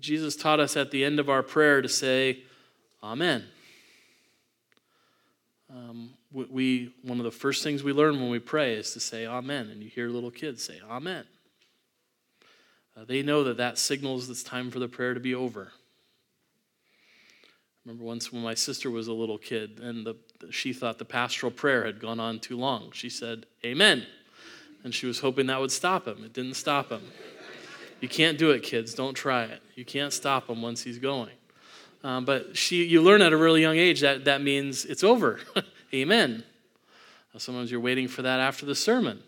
Jesus 0.00 0.34
taught 0.34 0.58
us 0.58 0.76
at 0.76 0.90
the 0.90 1.04
end 1.04 1.20
of 1.20 1.30
our 1.30 1.44
prayer 1.44 1.80
to 1.80 1.88
say, 1.88 2.42
Amen. 3.04 3.44
Um, 5.70 6.10
we, 6.32 6.92
one 7.02 7.18
of 7.18 7.24
the 7.24 7.30
first 7.30 7.62
things 7.62 7.84
we 7.84 7.92
learn 7.92 8.20
when 8.20 8.30
we 8.30 8.40
pray 8.40 8.74
is 8.74 8.92
to 8.94 8.98
say 8.98 9.26
Amen. 9.26 9.68
And 9.68 9.80
you 9.80 9.88
hear 9.88 10.08
little 10.08 10.32
kids 10.32 10.64
say 10.64 10.80
Amen. 10.90 11.22
Uh, 12.96 13.04
they 13.04 13.22
know 13.22 13.44
that 13.44 13.58
that 13.58 13.78
signals 13.78 14.28
it's 14.28 14.42
time 14.42 14.72
for 14.72 14.80
the 14.80 14.88
prayer 14.88 15.14
to 15.14 15.20
be 15.20 15.36
over. 15.36 15.70
Remember 17.84 18.04
once 18.04 18.32
when 18.32 18.42
my 18.42 18.54
sister 18.54 18.90
was 18.90 19.08
a 19.08 19.12
little 19.12 19.38
kid 19.38 19.80
and 19.80 20.06
the, 20.06 20.14
she 20.50 20.72
thought 20.72 20.98
the 20.98 21.04
pastoral 21.04 21.50
prayer 21.50 21.84
had 21.84 22.00
gone 22.00 22.20
on 22.20 22.38
too 22.38 22.56
long. 22.56 22.92
She 22.92 23.08
said, 23.08 23.46
Amen. 23.64 24.06
And 24.84 24.94
she 24.94 25.06
was 25.06 25.20
hoping 25.20 25.46
that 25.46 25.60
would 25.60 25.72
stop 25.72 26.06
him. 26.06 26.24
It 26.24 26.32
didn't 26.32 26.54
stop 26.54 26.90
him. 26.90 27.02
You 28.00 28.08
can't 28.08 28.38
do 28.38 28.50
it, 28.50 28.62
kids. 28.62 28.94
Don't 28.94 29.14
try 29.14 29.44
it. 29.44 29.62
You 29.74 29.84
can't 29.84 30.12
stop 30.12 30.48
him 30.48 30.60
once 30.60 30.82
he's 30.82 30.98
going. 30.98 31.34
Um, 32.02 32.24
but 32.24 32.56
she, 32.56 32.84
you 32.84 33.00
learn 33.00 33.22
at 33.22 33.32
a 33.32 33.36
really 33.36 33.60
young 33.60 33.76
age 33.76 34.00
that 34.00 34.24
that 34.24 34.42
means 34.42 34.84
it's 34.84 35.04
over. 35.04 35.40
Amen. 35.94 36.42
Sometimes 37.38 37.70
you're 37.70 37.80
waiting 37.80 38.08
for 38.08 38.22
that 38.22 38.40
after 38.40 38.66
the 38.66 38.74
sermon. 38.74 39.22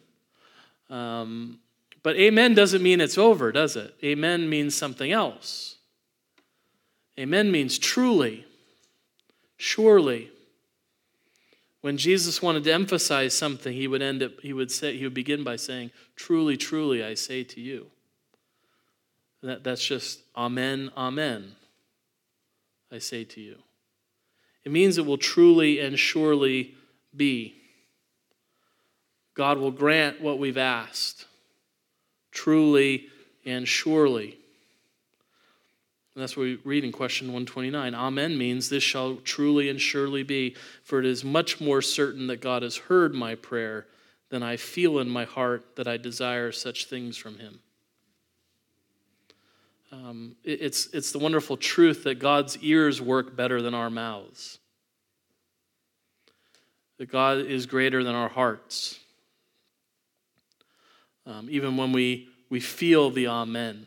Um, 0.90 1.58
but 2.02 2.16
amen 2.16 2.54
doesn't 2.54 2.82
mean 2.82 3.00
it's 3.00 3.16
over, 3.16 3.50
does 3.50 3.76
it? 3.76 3.94
Amen 4.04 4.48
means 4.48 4.74
something 4.74 5.10
else. 5.10 5.73
Amen 7.18 7.50
means 7.50 7.78
truly, 7.78 8.44
surely. 9.56 10.30
When 11.80 11.96
Jesus 11.96 12.40
wanted 12.40 12.64
to 12.64 12.72
emphasize 12.72 13.34
something, 13.34 13.72
he 13.72 13.86
would 13.86 14.02
end 14.02 14.22
it, 14.22 14.38
he 14.42 14.52
would 14.52 14.70
say, 14.70 14.96
he 14.96 15.04
would 15.04 15.14
begin 15.14 15.44
by 15.44 15.56
saying, 15.56 15.90
Truly, 16.16 16.56
truly, 16.56 17.04
I 17.04 17.14
say 17.14 17.44
to 17.44 17.60
you. 17.60 17.88
That, 19.42 19.62
that's 19.62 19.84
just 19.84 20.20
Amen, 20.34 20.90
Amen. 20.96 21.52
I 22.90 22.98
say 22.98 23.24
to 23.24 23.40
you. 23.40 23.58
It 24.64 24.72
means 24.72 24.96
it 24.96 25.04
will 25.04 25.18
truly 25.18 25.78
and 25.80 25.98
surely 25.98 26.74
be. 27.14 27.54
God 29.34 29.58
will 29.58 29.70
grant 29.70 30.20
what 30.20 30.38
we've 30.38 30.56
asked, 30.56 31.26
truly 32.30 33.08
and 33.44 33.68
surely. 33.68 34.38
And 36.14 36.22
that's 36.22 36.36
what 36.36 36.44
we 36.44 36.58
read 36.64 36.84
in 36.84 36.92
question 36.92 37.28
129. 37.28 37.94
Amen 37.94 38.38
means 38.38 38.68
this 38.68 38.84
shall 38.84 39.16
truly 39.16 39.68
and 39.68 39.80
surely 39.80 40.22
be, 40.22 40.54
for 40.84 41.00
it 41.00 41.06
is 41.06 41.24
much 41.24 41.60
more 41.60 41.82
certain 41.82 42.28
that 42.28 42.40
God 42.40 42.62
has 42.62 42.76
heard 42.76 43.14
my 43.14 43.34
prayer 43.34 43.86
than 44.30 44.42
I 44.42 44.56
feel 44.56 44.98
in 44.98 45.08
my 45.08 45.24
heart 45.24 45.76
that 45.76 45.88
I 45.88 45.96
desire 45.96 46.52
such 46.52 46.86
things 46.86 47.16
from 47.16 47.38
him. 47.38 47.60
um, 49.94 50.36
it, 50.42 50.60
it's, 50.60 50.86
it's 50.92 51.12
the 51.12 51.18
wonderful 51.18 51.56
truth 51.56 52.04
that 52.04 52.18
God's 52.18 52.58
ears 52.58 53.00
work 53.00 53.36
better 53.36 53.62
than 53.62 53.74
our 53.74 53.90
mouths, 53.90 54.58
that 56.98 57.10
God 57.10 57.38
is 57.38 57.66
greater 57.66 58.02
than 58.02 58.14
our 58.14 58.28
hearts. 58.28 58.98
Um, 61.26 61.46
even 61.50 61.76
when 61.76 61.92
we, 61.92 62.28
we 62.50 62.60
feel 62.60 63.10
the 63.10 63.28
Amen, 63.28 63.86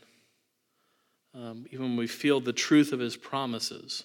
um, 1.38 1.66
even 1.70 1.86
when 1.86 1.96
we 1.96 2.06
feel 2.06 2.40
the 2.40 2.52
truth 2.52 2.92
of 2.92 3.00
his 3.00 3.16
promises. 3.16 4.04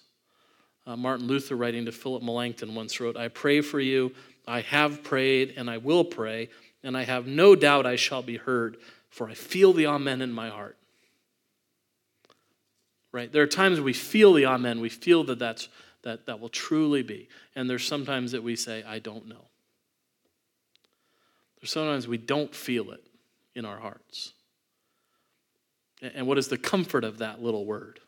Uh, 0.85 0.95
Martin 0.95 1.27
Luther, 1.27 1.55
writing 1.55 1.85
to 1.85 1.91
Philip 1.91 2.21
Melanchthon, 2.21 2.75
once 2.75 2.99
wrote, 2.99 3.17
I 3.17 3.29
pray 3.29 3.61
for 3.61 3.79
you, 3.79 4.13
I 4.47 4.61
have 4.61 5.03
prayed, 5.03 5.53
and 5.57 5.69
I 5.69 5.77
will 5.77 6.03
pray, 6.03 6.49
and 6.83 6.95
I 6.97 7.03
have 7.03 7.25
no 7.25 7.55
doubt 7.55 7.85
I 7.85 7.95
shall 7.95 8.21
be 8.21 8.37
heard, 8.37 8.77
for 9.09 9.29
I 9.29 9.33
feel 9.33 9.73
the 9.73 9.87
Amen 9.87 10.21
in 10.21 10.31
my 10.31 10.49
heart. 10.49 10.77
Right? 13.11 13.31
There 13.31 13.43
are 13.43 13.47
times 13.47 13.79
we 13.79 13.93
feel 13.93 14.33
the 14.33 14.45
Amen, 14.45 14.81
we 14.81 14.89
feel 14.89 15.23
that 15.25 15.39
that's, 15.39 15.69
that, 16.03 16.25
that 16.25 16.39
will 16.39 16.49
truly 16.49 17.01
be. 17.01 17.29
And 17.55 17.69
there's 17.69 17.87
sometimes 17.87 18.33
that 18.33 18.43
we 18.43 18.55
say, 18.55 18.83
I 18.83 18.99
don't 18.99 19.27
know. 19.27 19.45
There's 21.61 21.71
sometimes 21.71 22.07
we 22.07 22.17
don't 22.17 22.53
feel 22.53 22.91
it 22.91 23.05
in 23.55 23.63
our 23.63 23.77
hearts. 23.79 24.33
And 26.03 26.27
what 26.27 26.37
is 26.37 26.49
the 26.49 26.57
comfort 26.57 27.03
of 27.03 27.19
that 27.19 27.41
little 27.41 27.65
word? 27.65 27.99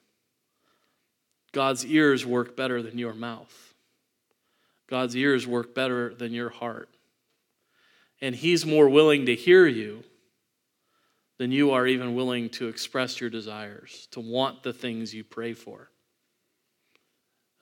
God's 1.53 1.85
ears 1.85 2.25
work 2.25 2.55
better 2.55 2.81
than 2.81 2.97
your 2.97 3.13
mouth. 3.13 3.73
God's 4.87 5.15
ears 5.15 5.47
work 5.47 5.73
better 5.73 6.13
than 6.13 6.33
your 6.33 6.49
heart. 6.49 6.89
And 8.21 8.35
He's 8.35 8.65
more 8.65 8.89
willing 8.89 9.25
to 9.27 9.35
hear 9.35 9.65
you 9.65 10.03
than 11.37 11.51
you 11.51 11.71
are 11.71 11.87
even 11.87 12.15
willing 12.15 12.49
to 12.49 12.67
express 12.67 13.19
your 13.19 13.29
desires, 13.29 14.07
to 14.11 14.19
want 14.19 14.63
the 14.63 14.73
things 14.73 15.13
you 15.13 15.23
pray 15.23 15.53
for. 15.53 15.89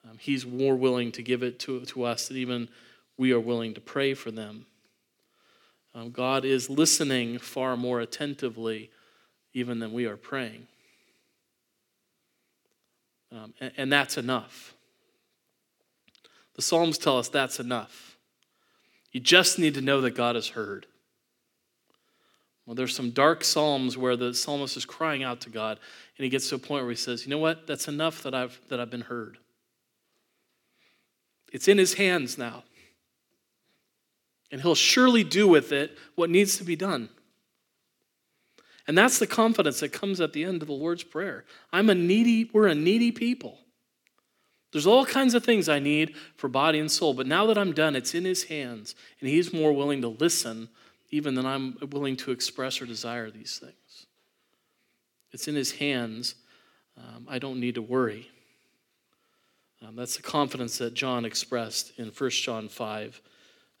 Um, 0.08 0.18
he's 0.18 0.46
more 0.46 0.76
willing 0.76 1.12
to 1.12 1.22
give 1.22 1.42
it 1.42 1.58
to, 1.60 1.80
to 1.86 2.04
us 2.04 2.28
than 2.28 2.36
even 2.36 2.68
we 3.16 3.32
are 3.32 3.40
willing 3.40 3.74
to 3.74 3.80
pray 3.80 4.14
for 4.14 4.30
them. 4.30 4.66
Um, 5.94 6.10
God 6.10 6.44
is 6.44 6.68
listening 6.68 7.38
far 7.38 7.76
more 7.76 8.00
attentively 8.00 8.90
even 9.54 9.78
than 9.78 9.92
we 9.92 10.04
are 10.04 10.16
praying. 10.16 10.66
Um, 13.32 13.54
and, 13.60 13.72
and 13.76 13.92
that's 13.92 14.18
enough. 14.18 14.74
The 16.54 16.62
Psalms 16.62 16.98
tell 16.98 17.18
us 17.18 17.28
that's 17.28 17.58
enough. 17.58 18.16
You 19.12 19.20
just 19.20 19.58
need 19.58 19.74
to 19.74 19.80
know 19.80 20.00
that 20.02 20.12
God 20.12 20.34
has 20.34 20.48
heard. 20.48 20.86
Well, 22.66 22.74
there's 22.74 22.94
some 22.94 23.10
dark 23.10 23.44
psalms 23.44 23.96
where 23.96 24.16
the 24.16 24.32
psalmist 24.32 24.76
is 24.76 24.84
crying 24.84 25.22
out 25.22 25.40
to 25.42 25.50
God, 25.50 25.78
and 26.16 26.24
he 26.24 26.30
gets 26.30 26.48
to 26.48 26.54
a 26.54 26.58
point 26.58 26.84
where 26.84 26.90
he 26.90 26.96
says, 26.96 27.24
"You 27.24 27.30
know 27.30 27.38
what? 27.38 27.66
That's 27.66 27.88
enough 27.88 28.22
that 28.22 28.34
I've 28.34 28.58
that 28.68 28.80
I've 28.80 28.90
been 28.90 29.02
heard. 29.02 29.38
It's 31.52 31.68
in 31.68 31.78
His 31.78 31.94
hands 31.94 32.38
now, 32.38 32.64
and 34.50 34.62
He'll 34.62 34.74
surely 34.74 35.22
do 35.22 35.46
with 35.46 35.72
it 35.72 35.96
what 36.14 36.30
needs 36.30 36.56
to 36.56 36.64
be 36.64 36.74
done." 36.74 37.10
And 38.86 38.98
that's 38.98 39.18
the 39.18 39.26
confidence 39.26 39.80
that 39.80 39.92
comes 39.92 40.20
at 40.20 40.32
the 40.32 40.44
end 40.44 40.60
of 40.62 40.68
the 40.68 40.74
Lord's 40.74 41.02
Prayer. 41.02 41.44
I'm 41.72 41.88
a 41.88 41.94
needy, 41.94 42.50
we're 42.52 42.66
a 42.66 42.74
needy 42.74 43.12
people. 43.12 43.58
There's 44.72 44.86
all 44.86 45.06
kinds 45.06 45.34
of 45.34 45.44
things 45.44 45.68
I 45.68 45.78
need 45.78 46.16
for 46.36 46.48
body 46.48 46.80
and 46.80 46.90
soul, 46.90 47.14
but 47.14 47.26
now 47.26 47.46
that 47.46 47.56
I'm 47.56 47.72
done, 47.72 47.94
it's 47.94 48.14
in 48.14 48.24
His 48.24 48.44
hands, 48.44 48.94
and 49.20 49.28
He's 49.28 49.52
more 49.52 49.72
willing 49.72 50.02
to 50.02 50.08
listen 50.08 50.68
even 51.10 51.34
than 51.34 51.46
I'm 51.46 51.76
willing 51.92 52.16
to 52.16 52.32
express 52.32 52.82
or 52.82 52.86
desire 52.86 53.30
these 53.30 53.58
things. 53.58 54.06
It's 55.32 55.46
in 55.46 55.54
His 55.54 55.72
hands. 55.72 56.34
Um, 56.98 57.26
I 57.28 57.38
don't 57.38 57.60
need 57.60 57.76
to 57.76 57.82
worry. 57.82 58.28
Um, 59.80 59.96
that's 59.96 60.16
the 60.16 60.22
confidence 60.22 60.78
that 60.78 60.94
John 60.94 61.24
expressed 61.24 61.92
in 61.98 62.06
1 62.06 62.30
John 62.30 62.68
5 62.68 63.22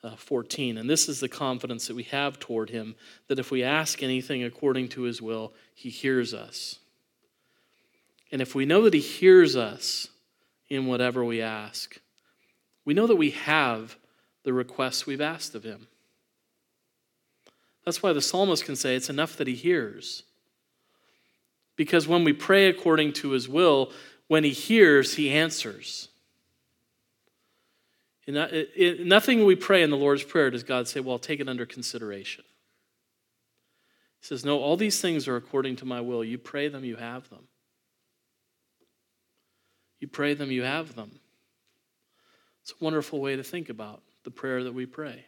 uh, 0.04 0.16
14. 0.16 0.76
And 0.76 0.88
this 0.88 1.08
is 1.08 1.18
the 1.18 1.28
confidence 1.28 1.88
that 1.88 1.96
we 1.96 2.02
have 2.04 2.38
toward 2.38 2.70
him 2.70 2.94
that 3.28 3.38
if 3.38 3.50
we 3.50 3.62
ask 3.62 4.02
anything 4.02 4.44
according 4.44 4.88
to 4.90 5.02
his 5.02 5.22
will, 5.22 5.54
he 5.74 5.88
hears 5.88 6.34
us. 6.34 6.78
And 8.30 8.42
if 8.42 8.54
we 8.54 8.66
know 8.66 8.82
that 8.82 8.94
he 8.94 9.00
hears 9.00 9.56
us 9.56 10.08
in 10.68 10.86
whatever 10.86 11.24
we 11.24 11.40
ask, 11.40 11.98
we 12.84 12.92
know 12.92 13.06
that 13.06 13.16
we 13.16 13.30
have 13.30 13.96
the 14.42 14.52
requests 14.52 15.06
we've 15.06 15.20
asked 15.20 15.54
of 15.54 15.64
him. 15.64 15.88
That's 17.84 18.02
why 18.02 18.12
the 18.12 18.20
psalmist 18.20 18.64
can 18.64 18.76
say 18.76 18.96
it's 18.96 19.10
enough 19.10 19.36
that 19.36 19.46
he 19.46 19.54
hears. 19.54 20.22
Because 21.76 22.06
when 22.06 22.24
we 22.24 22.32
pray 22.32 22.68
according 22.68 23.14
to 23.14 23.30
his 23.30 23.48
will, 23.48 23.90
when 24.26 24.44
he 24.44 24.50
hears, 24.50 25.14
he 25.14 25.30
answers. 25.30 26.08
In, 28.26 28.36
in, 28.36 29.06
nothing 29.06 29.44
we 29.44 29.54
pray 29.54 29.82
in 29.82 29.90
the 29.90 29.96
Lord's 29.96 30.22
Prayer 30.22 30.50
does 30.50 30.62
God 30.62 30.88
say, 30.88 31.00
Well, 31.00 31.18
take 31.18 31.40
it 31.40 31.48
under 31.48 31.66
consideration. 31.66 32.44
He 34.20 34.26
says, 34.26 34.44
No, 34.44 34.60
all 34.60 34.76
these 34.76 35.00
things 35.00 35.28
are 35.28 35.36
according 35.36 35.76
to 35.76 35.84
my 35.84 36.00
will. 36.00 36.24
You 36.24 36.38
pray 36.38 36.68
them, 36.68 36.84
you 36.84 36.96
have 36.96 37.28
them. 37.28 37.48
You 40.00 40.08
pray 40.08 40.34
them, 40.34 40.50
you 40.50 40.62
have 40.62 40.94
them. 40.94 41.18
It's 42.62 42.72
a 42.72 42.84
wonderful 42.84 43.20
way 43.20 43.36
to 43.36 43.42
think 43.42 43.68
about 43.68 44.02
the 44.24 44.30
prayer 44.30 44.64
that 44.64 44.72
we 44.72 44.86
pray. 44.86 45.26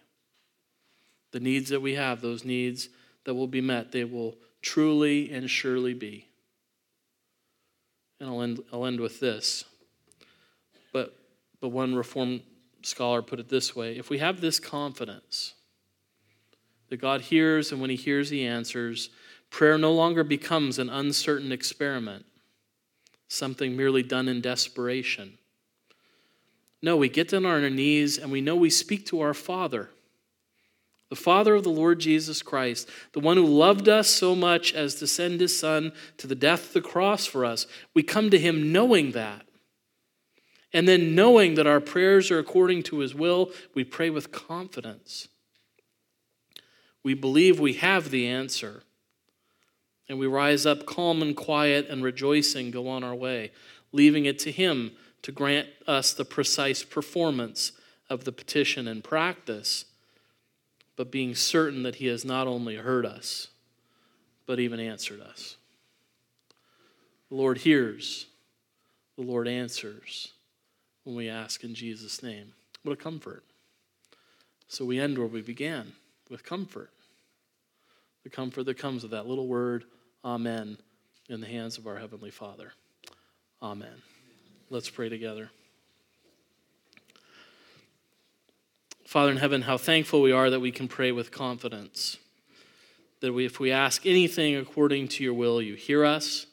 The 1.32 1.40
needs 1.40 1.68
that 1.68 1.82
we 1.82 1.94
have, 1.94 2.22
those 2.22 2.44
needs 2.44 2.88
that 3.24 3.34
will 3.34 3.47
be 3.47 3.61
met, 3.61 3.92
they 3.92 4.05
will 4.05 4.36
truly 4.62 5.30
and 5.30 5.51
surely 5.51 5.92
be. 5.92 6.28
And 8.18 8.30
I'll 8.30 8.40
end, 8.40 8.61
I'll 8.72 8.86
end 8.86 9.01
with 9.01 9.20
this. 9.20 9.64
But, 10.92 11.14
but 11.61 11.68
one 11.68 11.94
reform 11.94 12.40
scholar 12.87 13.22
put 13.22 13.41
it 13.41 13.49
this 13.49 13.74
way 13.74 13.97
if 13.97 14.09
we 14.09 14.18
have 14.18 14.41
this 14.41 14.61
confidence 14.61 15.55
that 16.89 16.99
God 16.99 17.22
hears 17.22 17.72
and 17.72 17.80
when 17.80 17.91
He 17.91 17.97
hears, 17.97 18.30
He 18.30 18.47
answers, 18.47 19.11
prayer 19.51 19.78
no 19.78 19.93
longer 19.93 20.24
becomes 20.24 20.78
an 20.78 20.89
uncertain 20.89 21.53
experiment, 21.53 22.26
something 23.28 23.76
merely 23.76 24.03
done 24.03 24.28
in 24.28 24.41
desperation. 24.41 25.39
No, 26.82 26.97
we 26.97 27.09
get 27.09 27.28
down 27.28 27.47
on 27.47 27.64
our 27.64 27.70
knees 27.70 28.18
and 28.18 28.30
we 28.30 28.41
know 28.41 28.55
we 28.55 28.70
speak 28.70 29.07
to 29.07 29.20
our 29.20 29.34
Father, 29.34 29.91
the 31.09 31.16
Father 31.16 31.55
of 31.55 31.64
the 31.64 31.70
Lord 31.70 31.99
Jesus 31.99 32.43
Christ, 32.43 32.89
the 33.12 33.20
one 33.20 33.37
who 33.37 33.47
loved 33.47 33.89
us 33.89 34.09
so 34.09 34.34
much 34.34 34.72
as 34.74 34.97
to 34.97 35.07
send 35.07 35.41
His 35.41 35.59
Son 35.59 35.93
to 36.18 36.26
the 36.26 36.34
death 36.34 36.68
of 36.68 36.72
the 36.74 36.80
cross 36.80 37.26
for 37.26 37.45
us. 37.45 37.66
We 37.95 38.03
come 38.03 38.30
to 38.30 38.39
Him 38.39 38.72
knowing 38.72 39.12
that. 39.12 39.45
And 40.72 40.86
then, 40.86 41.14
knowing 41.14 41.54
that 41.54 41.66
our 41.66 41.80
prayers 41.80 42.30
are 42.30 42.38
according 42.38 42.82
to 42.84 42.98
His 42.98 43.14
will, 43.14 43.50
we 43.74 43.84
pray 43.84 44.10
with 44.10 44.32
confidence. 44.32 45.28
We 47.02 47.14
believe 47.14 47.60
we 47.60 47.74
have 47.74 48.10
the 48.10 48.26
answer. 48.26 48.82
And 50.08 50.18
we 50.18 50.26
rise 50.26 50.66
up 50.66 50.86
calm 50.86 51.22
and 51.22 51.36
quiet 51.36 51.88
and 51.88 52.02
rejoicing, 52.02 52.70
go 52.70 52.88
on 52.88 53.02
our 53.02 53.14
way, 53.14 53.52
leaving 53.92 54.24
it 54.24 54.38
to 54.40 54.52
Him 54.52 54.92
to 55.22 55.32
grant 55.32 55.68
us 55.86 56.12
the 56.12 56.24
precise 56.24 56.84
performance 56.84 57.72
of 58.08 58.24
the 58.24 58.32
petition 58.32 58.86
and 58.86 59.02
practice, 59.02 59.86
but 60.94 61.10
being 61.10 61.34
certain 61.34 61.82
that 61.82 61.96
He 61.96 62.06
has 62.06 62.24
not 62.24 62.46
only 62.46 62.76
heard 62.76 63.06
us, 63.06 63.48
but 64.46 64.60
even 64.60 64.78
answered 64.78 65.20
us. 65.20 65.56
The 67.28 67.34
Lord 67.34 67.58
hears, 67.58 68.26
the 69.16 69.24
Lord 69.24 69.48
answers 69.48 70.32
when 71.07 71.14
we 71.14 71.28
ask 71.28 71.62
in 71.62 71.72
Jesus' 71.72 72.20
name. 72.20 72.52
What 72.82 72.92
a 72.92 72.96
comfort. 72.96 73.44
So 74.66 74.84
we 74.84 74.98
end 74.98 75.18
where 75.18 75.28
we 75.28 75.40
began 75.40 75.92
with 76.28 76.44
comfort. 76.44 76.90
The 78.24 78.30
comfort 78.30 78.64
that 78.64 78.76
comes 78.76 79.02
with 79.02 79.12
that 79.12 79.28
little 79.28 79.46
word, 79.46 79.84
Amen, 80.24 80.78
in 81.28 81.40
the 81.40 81.46
hands 81.46 81.78
of 81.78 81.86
our 81.86 81.98
Heavenly 81.98 82.32
Father. 82.32 82.72
Amen. 83.62 84.02
Let's 84.68 84.90
pray 84.90 85.09
together. 85.09 85.50
Father 89.04 89.30
in 89.30 89.36
heaven, 89.36 89.62
how 89.62 89.78
thankful 89.78 90.20
we 90.20 90.32
are 90.32 90.50
that 90.50 90.59
we 90.59 90.72
can 90.72 90.88
pray 90.88 91.12
with 91.12 91.30
confidence. 91.30 92.18
That 93.20 93.32
we, 93.32 93.46
if 93.46 93.61
we 93.61 93.70
ask 93.70 94.04
anything 94.04 94.57
according 94.57 95.07
to 95.09 95.22
your 95.22 95.34
will, 95.34 95.62
you 95.62 95.76
hear 95.76 96.04
us 96.04 96.45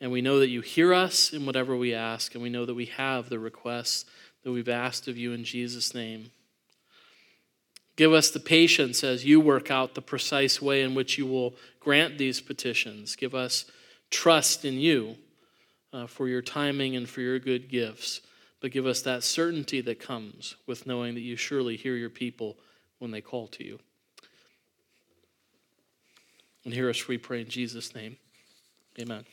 and 0.00 0.12
we 0.12 0.22
know 0.22 0.38
that 0.38 0.48
you 0.48 0.60
hear 0.60 0.94
us 0.94 1.32
in 1.32 1.44
whatever 1.46 1.76
we 1.76 1.92
ask, 1.94 2.34
and 2.34 2.42
we 2.42 2.50
know 2.50 2.64
that 2.64 2.74
we 2.74 2.86
have 2.86 3.28
the 3.28 3.38
requests 3.38 4.04
that 4.44 4.52
we've 4.52 4.68
asked 4.68 5.08
of 5.08 5.16
you 5.16 5.32
in 5.32 5.44
Jesus' 5.44 5.94
name. 5.94 6.30
Give 7.96 8.12
us 8.12 8.30
the 8.30 8.40
patience 8.40 9.02
as 9.02 9.24
you 9.24 9.40
work 9.40 9.72
out 9.72 9.94
the 9.94 10.00
precise 10.00 10.62
way 10.62 10.82
in 10.82 10.94
which 10.94 11.18
you 11.18 11.26
will 11.26 11.54
grant 11.80 12.16
these 12.16 12.40
petitions. 12.40 13.16
Give 13.16 13.34
us 13.34 13.64
trust 14.08 14.64
in 14.64 14.74
you 14.74 15.16
uh, 15.92 16.06
for 16.06 16.28
your 16.28 16.42
timing 16.42 16.94
and 16.94 17.08
for 17.08 17.20
your 17.20 17.40
good 17.40 17.68
gifts. 17.68 18.20
But 18.60 18.70
give 18.70 18.86
us 18.86 19.02
that 19.02 19.24
certainty 19.24 19.80
that 19.80 19.98
comes 19.98 20.54
with 20.66 20.86
knowing 20.86 21.14
that 21.14 21.20
you 21.20 21.36
surely 21.36 21.76
hear 21.76 21.96
your 21.96 22.10
people 22.10 22.56
when 22.98 23.10
they 23.10 23.20
call 23.20 23.48
to 23.48 23.64
you. 23.64 23.80
And 26.64 26.74
hear 26.74 26.90
us, 26.90 27.08
we 27.08 27.18
pray 27.18 27.40
in 27.40 27.48
Jesus' 27.48 27.94
name. 27.94 28.16
Amen. 29.00 29.24